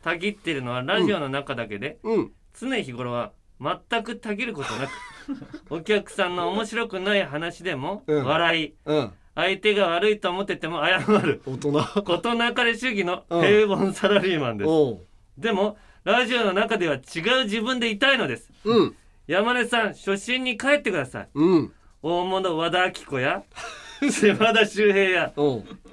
[0.03, 4.91] たぎってるのはラジオの中だけで、うん、常日頃は全くたぎることなく
[5.70, 8.25] お客さんの面白くない話でもうん。
[8.25, 9.12] 笑い、うん。
[9.35, 11.43] 相手が悪いと思ってても謝る。
[11.47, 11.73] 大人。
[12.03, 13.41] 事なかれ主義のうん。
[13.41, 15.01] 平凡サラリーマンです、おう、
[15.39, 18.51] でもラジオの中では違う自分でいたいのです。
[18.64, 18.97] うん、
[19.27, 21.29] 山根さん初心に帰ってください。
[21.35, 23.45] うん、大物和田アキ子や
[24.11, 25.33] 島田秀平や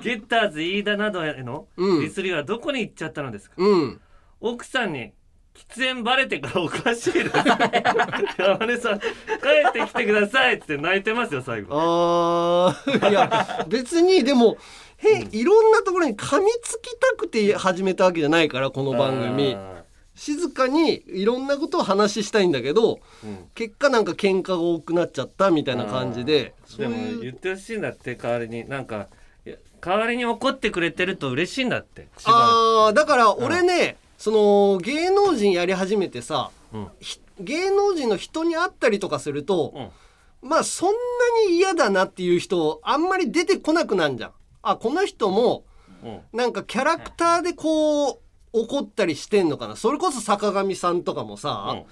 [0.01, 2.01] ゲッターズ飯田などへのうん。
[2.01, 4.01] ディスりはどこに行っちゃったのですか、うん。
[4.41, 5.11] 奥さんに
[5.55, 7.31] 喫煙バレてからおかしいです。
[8.37, 9.05] 山根さん帰
[9.69, 11.69] ってきてくださいって泣いてますよ最後。
[11.71, 14.57] あーいや別にでも
[14.97, 19.55] へいろんなところに噛みつきたくて始めたわけじゃないからこの番組。
[19.55, 19.79] あ
[20.15, 23.45] 静かにいろんなことを話したいんだけどーうん。
[23.55, 28.67] 結果なんか喧嘩が多くなっちゃったみたいな感じででも言ってほしいんだって代わりに。
[28.67, 29.07] なんか
[29.81, 36.87] 代わりに怒ってくれてると嬉しいんだってあーだから俺ねその芸能人やり始めてさうん。
[36.99, 39.91] ひ芸能人の人に会ったりとかすると、
[40.41, 40.95] まあそんな
[41.47, 44.31] に嫌だなっていう人あんまり出てこなくなんじゃん。
[44.61, 45.63] あこの人も
[46.33, 48.19] なんかキャラクターでこう
[48.51, 49.77] 怒ったりしてんのかな。
[49.77, 51.83] それこそ坂上さんとかもさ、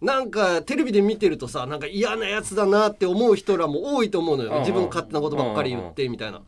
[0.00, 4.60] なんかテレビで見てるとさなんか嫌なやつだなって思う人らも多いと思うのよ、うん。
[4.60, 6.42] 自分の勝手なことばっかり言ってみたいな。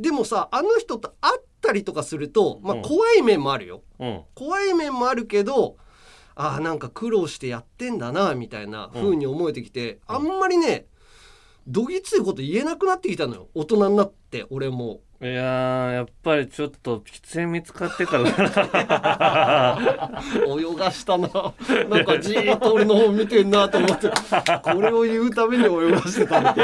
[0.00, 3.82] でもさあの人と会ったりとかすると、まあ、怖い面もあるよ。
[3.98, 4.22] うん。
[4.34, 5.76] 怖い面もあるけど
[6.34, 10.86] あーなんか苦労してやってんだなみたいな風に思えてきて、あんまりね
[11.66, 13.48] どぎついこと言えなくなってきたのよ。
[13.54, 15.00] 大人になって俺も。
[15.22, 18.24] いやーやっぱりちょっと喫煙見つかってから。
[20.48, 21.28] 泳がしたな。
[21.90, 24.08] なんかじーっと俺の方見てんなと思って。
[24.62, 26.54] これを言うために泳がしてたんだ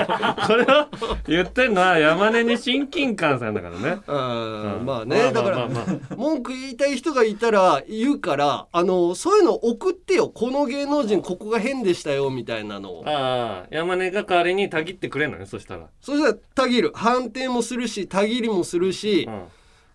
[0.46, 0.86] これを
[1.28, 3.98] 言ってんのは山根に親近感さんだからね。
[4.06, 4.86] うん。
[4.86, 5.32] まあね。
[5.34, 5.68] だから
[6.16, 10.30] 文句言いたい人がいたら言うからあのそういうの送ってよ。
[10.30, 13.04] この芸能人ここが変でしたよみたいなのを。
[13.06, 15.88] ああ山根が代わりにたぎってくれんのねそしたら。
[16.00, 16.92] そしたらたぎる。
[16.94, 19.28] 判定もするしたぎりもするし、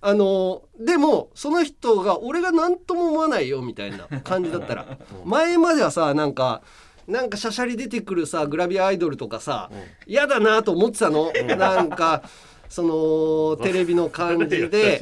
[0.03, 6.63] あのでもその人が俺が何とも思わないよみたいな感じだったら 前まではさなんか
[7.07, 9.69] なんかしゃしゃり出てくるさグラビアアイドルとかさ
[10.07, 12.23] 嫌、だなと思ってたの、なんか
[12.67, 14.99] その テレビの感じで。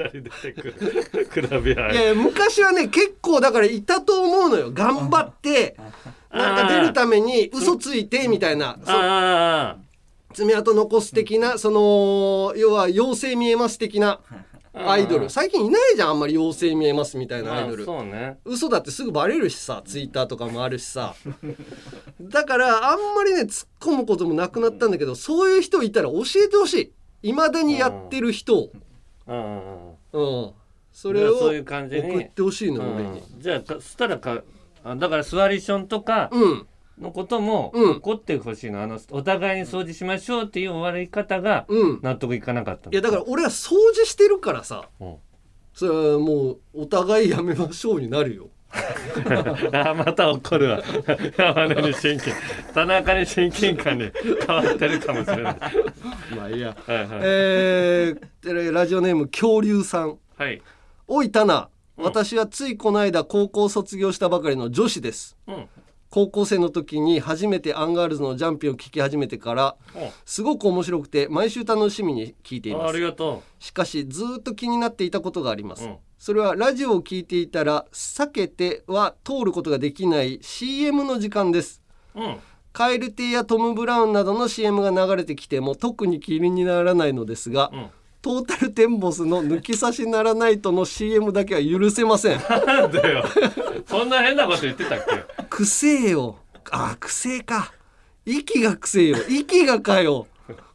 [1.94, 4.72] いやいや昔はね結構だからいたと思うのよ。
[4.74, 5.78] 頑張って
[6.32, 8.78] なんか出るために嘘ついてみたいな
[10.34, 14.20] 爪痕残す的なその要は妖精見えます的な
[14.74, 15.30] アイドル。
[15.30, 17.86] 最近いないじゃんあんまり妖精見えますみたいなアイドル。
[17.86, 18.38] そうね。
[18.46, 21.16] 嘘だってすぐバレるしさツイッターとかもあるしさ。
[22.22, 27.30] だからあんまりね突っ込むこともなくなったんだけどそういう人いたら教えてほしい。
[27.30, 28.72] いまだにやってる人を。
[29.28, 29.36] うん。
[29.36, 29.44] うん
[30.14, 30.52] うんうん。
[30.94, 32.02] それをそういう感じに。
[32.02, 32.96] 送ってほしいのうん。
[32.96, 34.44] 俺にじゃあかそしたらか
[34.84, 36.68] あだから座りションとかうん
[37.00, 37.92] のこともうん。
[37.98, 38.82] 怒ってほしいの。
[38.82, 42.00] あのお互いに掃除しましょうっていう終わり方がうん。
[42.02, 44.90] 納得いかなかったいやだから俺は掃除してるからさ。
[45.00, 45.16] うん。
[45.74, 48.50] それはもうお互いやめましょうになるよ。
[49.74, 50.84] あまた怒るわ。
[51.38, 52.34] 山根に親近。
[52.74, 54.12] 田中に親近感に
[54.46, 55.58] 変わってるかもしれない。
[56.36, 56.76] まあいいや。
[56.86, 60.18] はいはい、えー、ラジオネーム恐竜さん。
[60.38, 60.62] はい。
[61.08, 61.70] おいタナ。
[61.98, 65.38] 私はついこの間高校卒業したばかりの女子です。
[65.48, 65.68] うん
[66.10, 69.76] 高校生の時に初めてアンガールズのジャンピンを聞き始めてから
[70.26, 75.98] すごく面白くて毎週楽しみに聞いていああますりがとしかしずーっと気になっていたことがあります、うん。
[76.18, 81.82] それはラジオを聞いていたら避けては通ることができない CM の時間です。
[82.16, 82.38] ううん。
[82.72, 87.90] カエル亭やトム・ブラウンなどの CM が流れてきても特に気にならないのですが、うん
[88.22, 92.40] トータルテンボスの抜き差しならないとの CM だけは許せません。
[92.68, 93.24] なんだよ。
[93.88, 95.06] そんな変なこと言ってたっ
[95.38, 95.44] け？
[95.50, 96.38] くせえよ。
[96.72, 97.72] あくせえか。
[98.26, 99.18] 息がくせえよ。
[99.30, 100.28] 息がかよ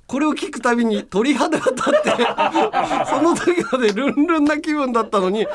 [0.07, 2.11] これを聞くたびに鳥肌が立って
[3.09, 5.49] その時までルンルンな気分だったのに一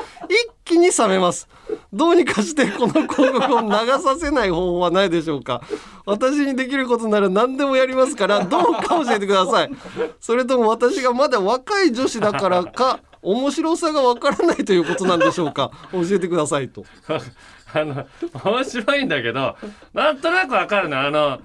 [0.64, 1.48] 気に冷めます。
[1.92, 3.68] どうにかしてこの広告を流
[4.02, 5.62] させない方法はないでしょうか。
[6.04, 9.70] 私にできることなら何でもやりますからどうか教えてください。
[10.20, 15.70] それとも私がまだ若い女子だからか面白さがわからないということなんでしょうか。
[15.92, 16.84] 教えてくださいと。
[17.72, 18.04] あの
[18.44, 19.56] 面白いんだけど
[19.94, 21.38] なんとなくわかるなあの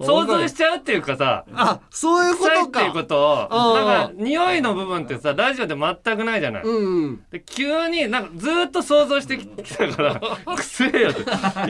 [0.00, 2.54] 想像しちゃうっていうかさあそういうことか。
[2.54, 3.86] 臭いっていうことをうん。
[3.86, 10.20] なんか匂いの部分ってさラジオで全くないじゃない、うんで急になんかずーっと想像してきたから
[10.56, 11.22] 「くせえよ」って。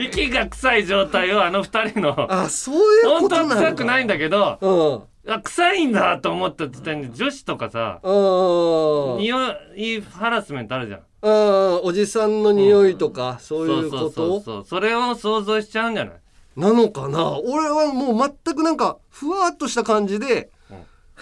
[0.03, 5.31] 息が臭い状態をあの二人のあそういう本当ことなんだは臭くないんだけどうん。
[5.33, 9.37] あ臭いんだと思った時点で女子とかさうん匂
[9.75, 10.99] いハラスメントあるじゃん。
[11.21, 14.65] うんおじさんの匂いとか、そういうこそうそうそうとそう。
[14.65, 16.13] それを想像しちゃうんじゃない？
[16.55, 17.39] なのかな？
[17.39, 20.49] 俺はもう全くなんかふわっとした感じで、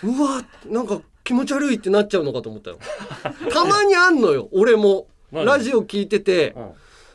[0.03, 2.79] うわなんか気持ち悪いってなっちゃうのかと思ったよ。
[3.51, 5.07] たまにあんのよ俺も。
[5.31, 6.53] 何ラジオ聞いてて、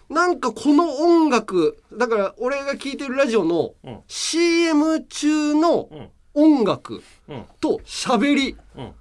[0.09, 3.99] なんかこの音楽だから俺が聞いてるラジオのうん。
[4.09, 5.91] CM 中の
[6.33, 7.45] 音楽うん。
[7.61, 8.93] と喋り、うん。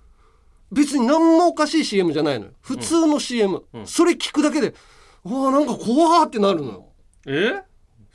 [0.69, 2.51] 別に何もおかしい CM じゃないのよ。
[2.59, 3.87] 普通の CM、うん。
[3.87, 4.73] それ聞くだけで
[5.23, 6.85] うわなんか怖ーってなるのよ。
[7.27, 7.61] え？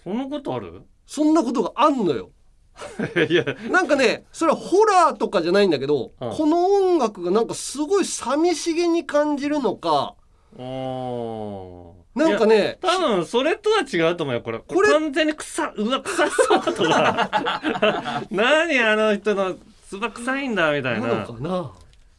[0.04, 0.82] そんなことある？
[1.10, 2.30] そんなことがあんのよ。
[3.28, 3.44] いや。
[3.68, 6.30] なんかねそれはホラーとかじゃないんだけど、うん。
[6.30, 10.14] この音楽がなんかすごい寂しげに感じるのか。
[10.56, 14.40] おなんかね多分それとは違うと思うよ。
[14.40, 19.56] これこれ完全に臭うわ臭そうとか 何あの人の
[19.88, 21.72] つば臭いんだみたいな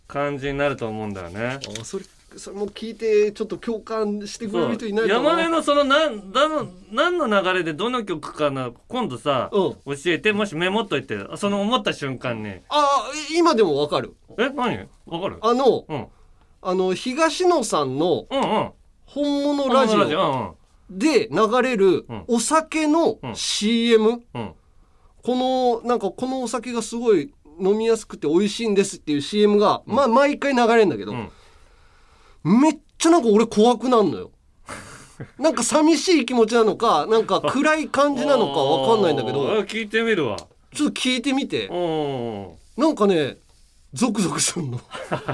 [0.09, 1.59] 感じになると思うんだよね。
[1.79, 2.03] あそれ
[2.37, 5.29] それも聞いてちょっと共感してくれる人いないかな。
[5.31, 12.59] 山根のそのなんだの何の流れでどの曲かな今度さ、教えてもしメモっといてその思った瞬間に。
[12.69, 14.15] あ今でもわかる。
[14.37, 14.87] え何？
[15.05, 15.39] わかる？
[15.41, 16.07] あの、うん。
[16.61, 18.27] あの東野さんの
[19.05, 20.55] 本物ラジオ
[20.89, 24.53] で流れるお酒の CM、うん。
[25.23, 31.13] このなんかこのお酒がすごい飲みやすくて美味しいんですっていう CM が、まあ毎回流れるんだけど、
[32.43, 34.31] めっちゃなんか俺怖くなんのよ。
[35.37, 40.37] なんか寂しい気持ちなのかなんか暗い感じなのかわかんないんだけあど聞いてみるわ。
[40.73, 41.67] ちょっと聞いてみて。
[41.67, 43.37] うんなんかね
[43.93, 44.79] ゾクゾクするの。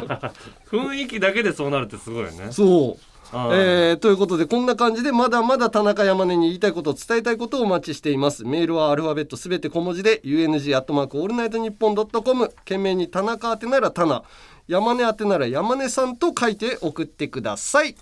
[0.69, 2.51] 雰囲気だけでそうなるってすごいよね。
[2.51, 3.03] そう。
[3.33, 8.45] えーということでこんな感じでまだまだ田中山根に言いたいこと伝えたいことをお待ちしています。
[8.45, 14.23] メールはアルファベットすべて小文字で UNG アットマークオールナイトニッポンドットコム件名に田中宛てなら田名
[14.67, 17.95] 山根宛てなら山根さんと書いて送ってください。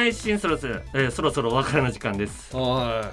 [0.00, 2.56] 配信そろそろ、えーそろそろお別れの時間です。
[2.56, 3.12] は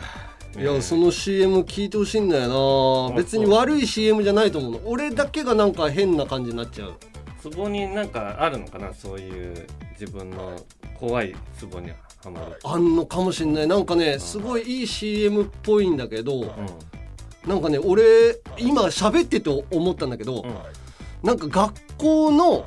[0.55, 0.61] い。
[0.61, 3.13] いやその CM 聞いてほしいんだよな。
[3.17, 4.79] 別に悪い CM じゃないと思うの。
[4.85, 6.93] 俺だけがなんか変な感じになっちゃう。
[7.41, 8.93] ツボになんかあるのかな？
[8.93, 9.67] そういう
[9.99, 10.57] 自分の
[10.97, 11.97] 怖いツボには
[12.31, 12.57] まる。
[12.63, 13.67] あんのかもしんない。
[13.67, 16.55] なんかねすごいいい CM っぽいんだけど、
[17.45, 20.45] なんかね俺今喋ってて思ったんだけど、
[21.21, 22.65] なんか学校の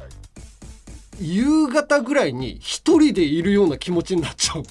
[1.20, 4.62] 夕方ぐらいに一人でいるような気持ちになっちゃう。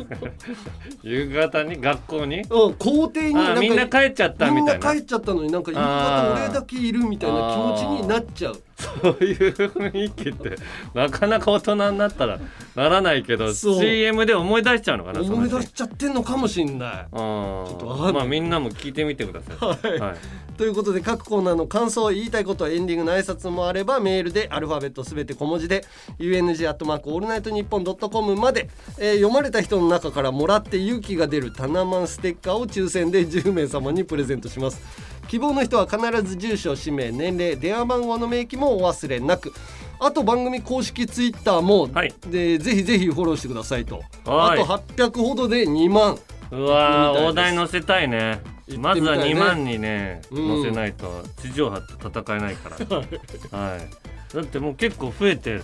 [1.02, 1.80] 夕方に？
[1.80, 2.40] 学校に？
[2.42, 4.78] うん、校庭にんかみんな帰っちゃったみたいな。
[4.78, 8.62] みんな帰っちゃったのになんか夕方俺だけいるみたいな気持ちになっちゃう。
[8.80, 10.56] そういう雰囲気って
[10.94, 12.40] なかなか大人になったら
[12.74, 13.80] ならないけどそう。
[13.80, 16.90] CM で思い出しちゃうのかな思い出しちゃってんのかもしんない。
[17.12, 18.12] あー。
[18.12, 20.16] まあみんなも聞いてみてください、はい。
[20.56, 25.84] ということで各コーナーの感想言いたいことエンディングの挨拶もあればメールでアルファベットすべて小文字で
[26.18, 34.80] UNG アットマークオールナイトニッポンドットコムまで、えー読まれた人の中からもらって勇気が出るタナマンステッカーを抽選で10名様にプレゼントします。
[35.28, 39.52] 希望の人は必ず住所氏名年齢電話番号の明記もお忘れなく。
[40.00, 41.88] あと番組公式ツイッターも、
[42.30, 44.02] でぜひぜひフォローしてくださいと。
[44.24, 46.18] あはいと800ほどで2万
[46.50, 48.40] うわー大台乗せたいね。
[48.66, 49.40] 行まずはってみたいね。
[49.40, 50.48] 2万にねうん。
[50.48, 52.76] 乗せないと地上波と戦えないから。
[53.58, 54.34] はい。
[54.34, 55.60] だってもう結構増えて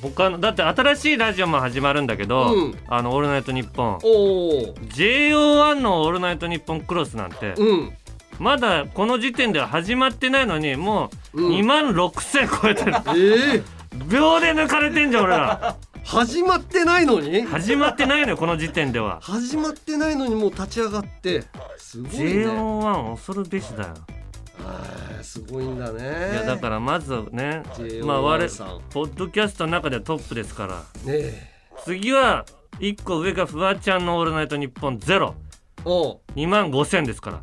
[0.00, 2.78] 他のだって新しいラジオも始まるんだけど「うん。
[2.88, 4.08] あのオールナイトニッポン」お
[4.70, 7.92] お JO1 の「オールナイトニッポンクロス」なんて、うん。
[8.38, 13.62] まだこの時点では始まってないのにもう2万6,000超えてる、ええ
[14.08, 15.76] 秒で抜かれてんじゃん俺ら。
[16.04, 17.42] 始まってないのに？
[17.42, 19.18] 始まってないのよこの時点では。
[19.20, 21.44] 始まってないのにもう立ち上がって。
[21.76, 22.46] すごいね。
[22.46, 23.94] JO1 恐るべしだよ
[25.22, 26.02] すごいんだね。
[26.32, 28.48] いやだからまずね JO1 まあ我
[28.90, 30.76] ポッドキャストの中ではトップですから。
[30.76, 31.50] ねえ。
[31.84, 32.44] 次は
[32.78, 35.34] 1個上がフワちゃんの「オールナイトニッポンゼロ。
[35.84, 37.40] お2万5,000ですから。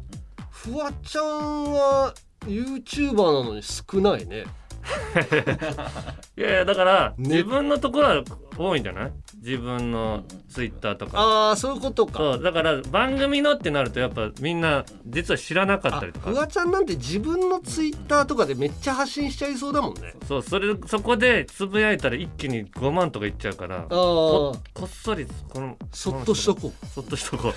[0.49, 2.13] フワちゃんは
[2.45, 4.45] YouTuber なのに少ないね。
[6.37, 8.23] いやいやだから自分のところは
[8.57, 9.11] 多いんじゃない？
[9.43, 11.19] 自分のツイッターとか。
[11.19, 12.17] ああそういうことか。
[12.17, 16.29] そうだから番組のってなるとやっぱみんな実は知らなかったりとか。
[16.31, 20.13] フワちゃんなんて自分のツイッターとかでめっちゃ発信しちゃいそうだもんね。
[20.27, 23.83] そうそれそこでつぶやいたら一気に5万とかいっちゃうから。
[23.85, 23.87] ー。
[23.89, 26.85] ここっそりこのそっとしとこう。
[26.87, 27.53] そっとしとこう。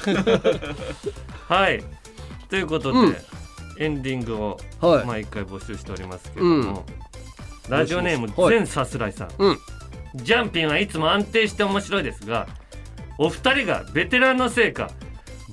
[1.52, 1.82] はい。
[2.48, 3.16] ということで、うん。
[3.78, 5.06] エンディングをはい。
[5.06, 6.84] 毎回募集しておりますけれども、
[7.68, 8.58] ラジオネームはい。
[8.58, 9.58] 全さすらいさん、うん
[10.14, 12.46] ジャンピンはいつも安定して面白いですが
[13.18, 14.90] お二人がベテランのせいか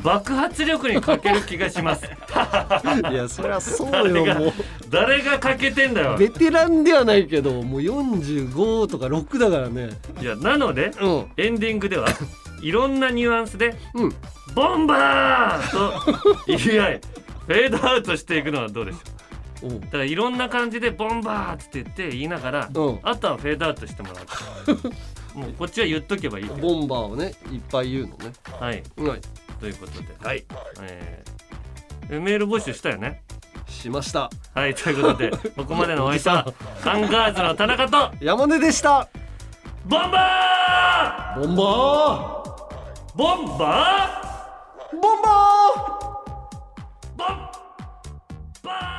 [0.03, 2.05] 爆発力に欠ける気がします。
[3.11, 4.53] いやそりゃそうよもう。
[4.91, 6.15] 誰が欠けてんだよ。
[6.17, 9.89] ベテランではないけどもう45とか6だからね。
[10.21, 10.91] いやなので、
[11.37, 12.07] エンディングでは
[12.61, 14.15] いろんなニュアンスでうん
[14.53, 15.93] 「ボンバー!」と
[16.45, 17.01] 言い合い
[17.47, 19.01] フェードアウトしていくのはどうでしょう？
[19.63, 24.25] う、だからいろんな感じで「ボンバー!」って言って言いながら、うん、あとはフェードアウトしてもらう
[25.39, 28.33] もうこっちは言っとけばいいボンバーをねいっぱい言うのね。
[28.59, 29.21] はい、はい、
[29.59, 30.07] ということで。
[30.23, 30.43] はい、
[30.81, 33.21] えー、メール募集したよね？
[33.67, 34.29] しました。
[34.53, 36.51] はいということで ここまでのおい手は
[36.85, 39.07] アンガーズの田中と山根でした。
[39.85, 41.39] ボンバー！
[41.39, 43.15] ボンバー？
[43.15, 45.01] ボンバー！
[45.01, 45.97] ボンバー！
[47.17, 47.27] ボン
[48.63, 48.96] バー！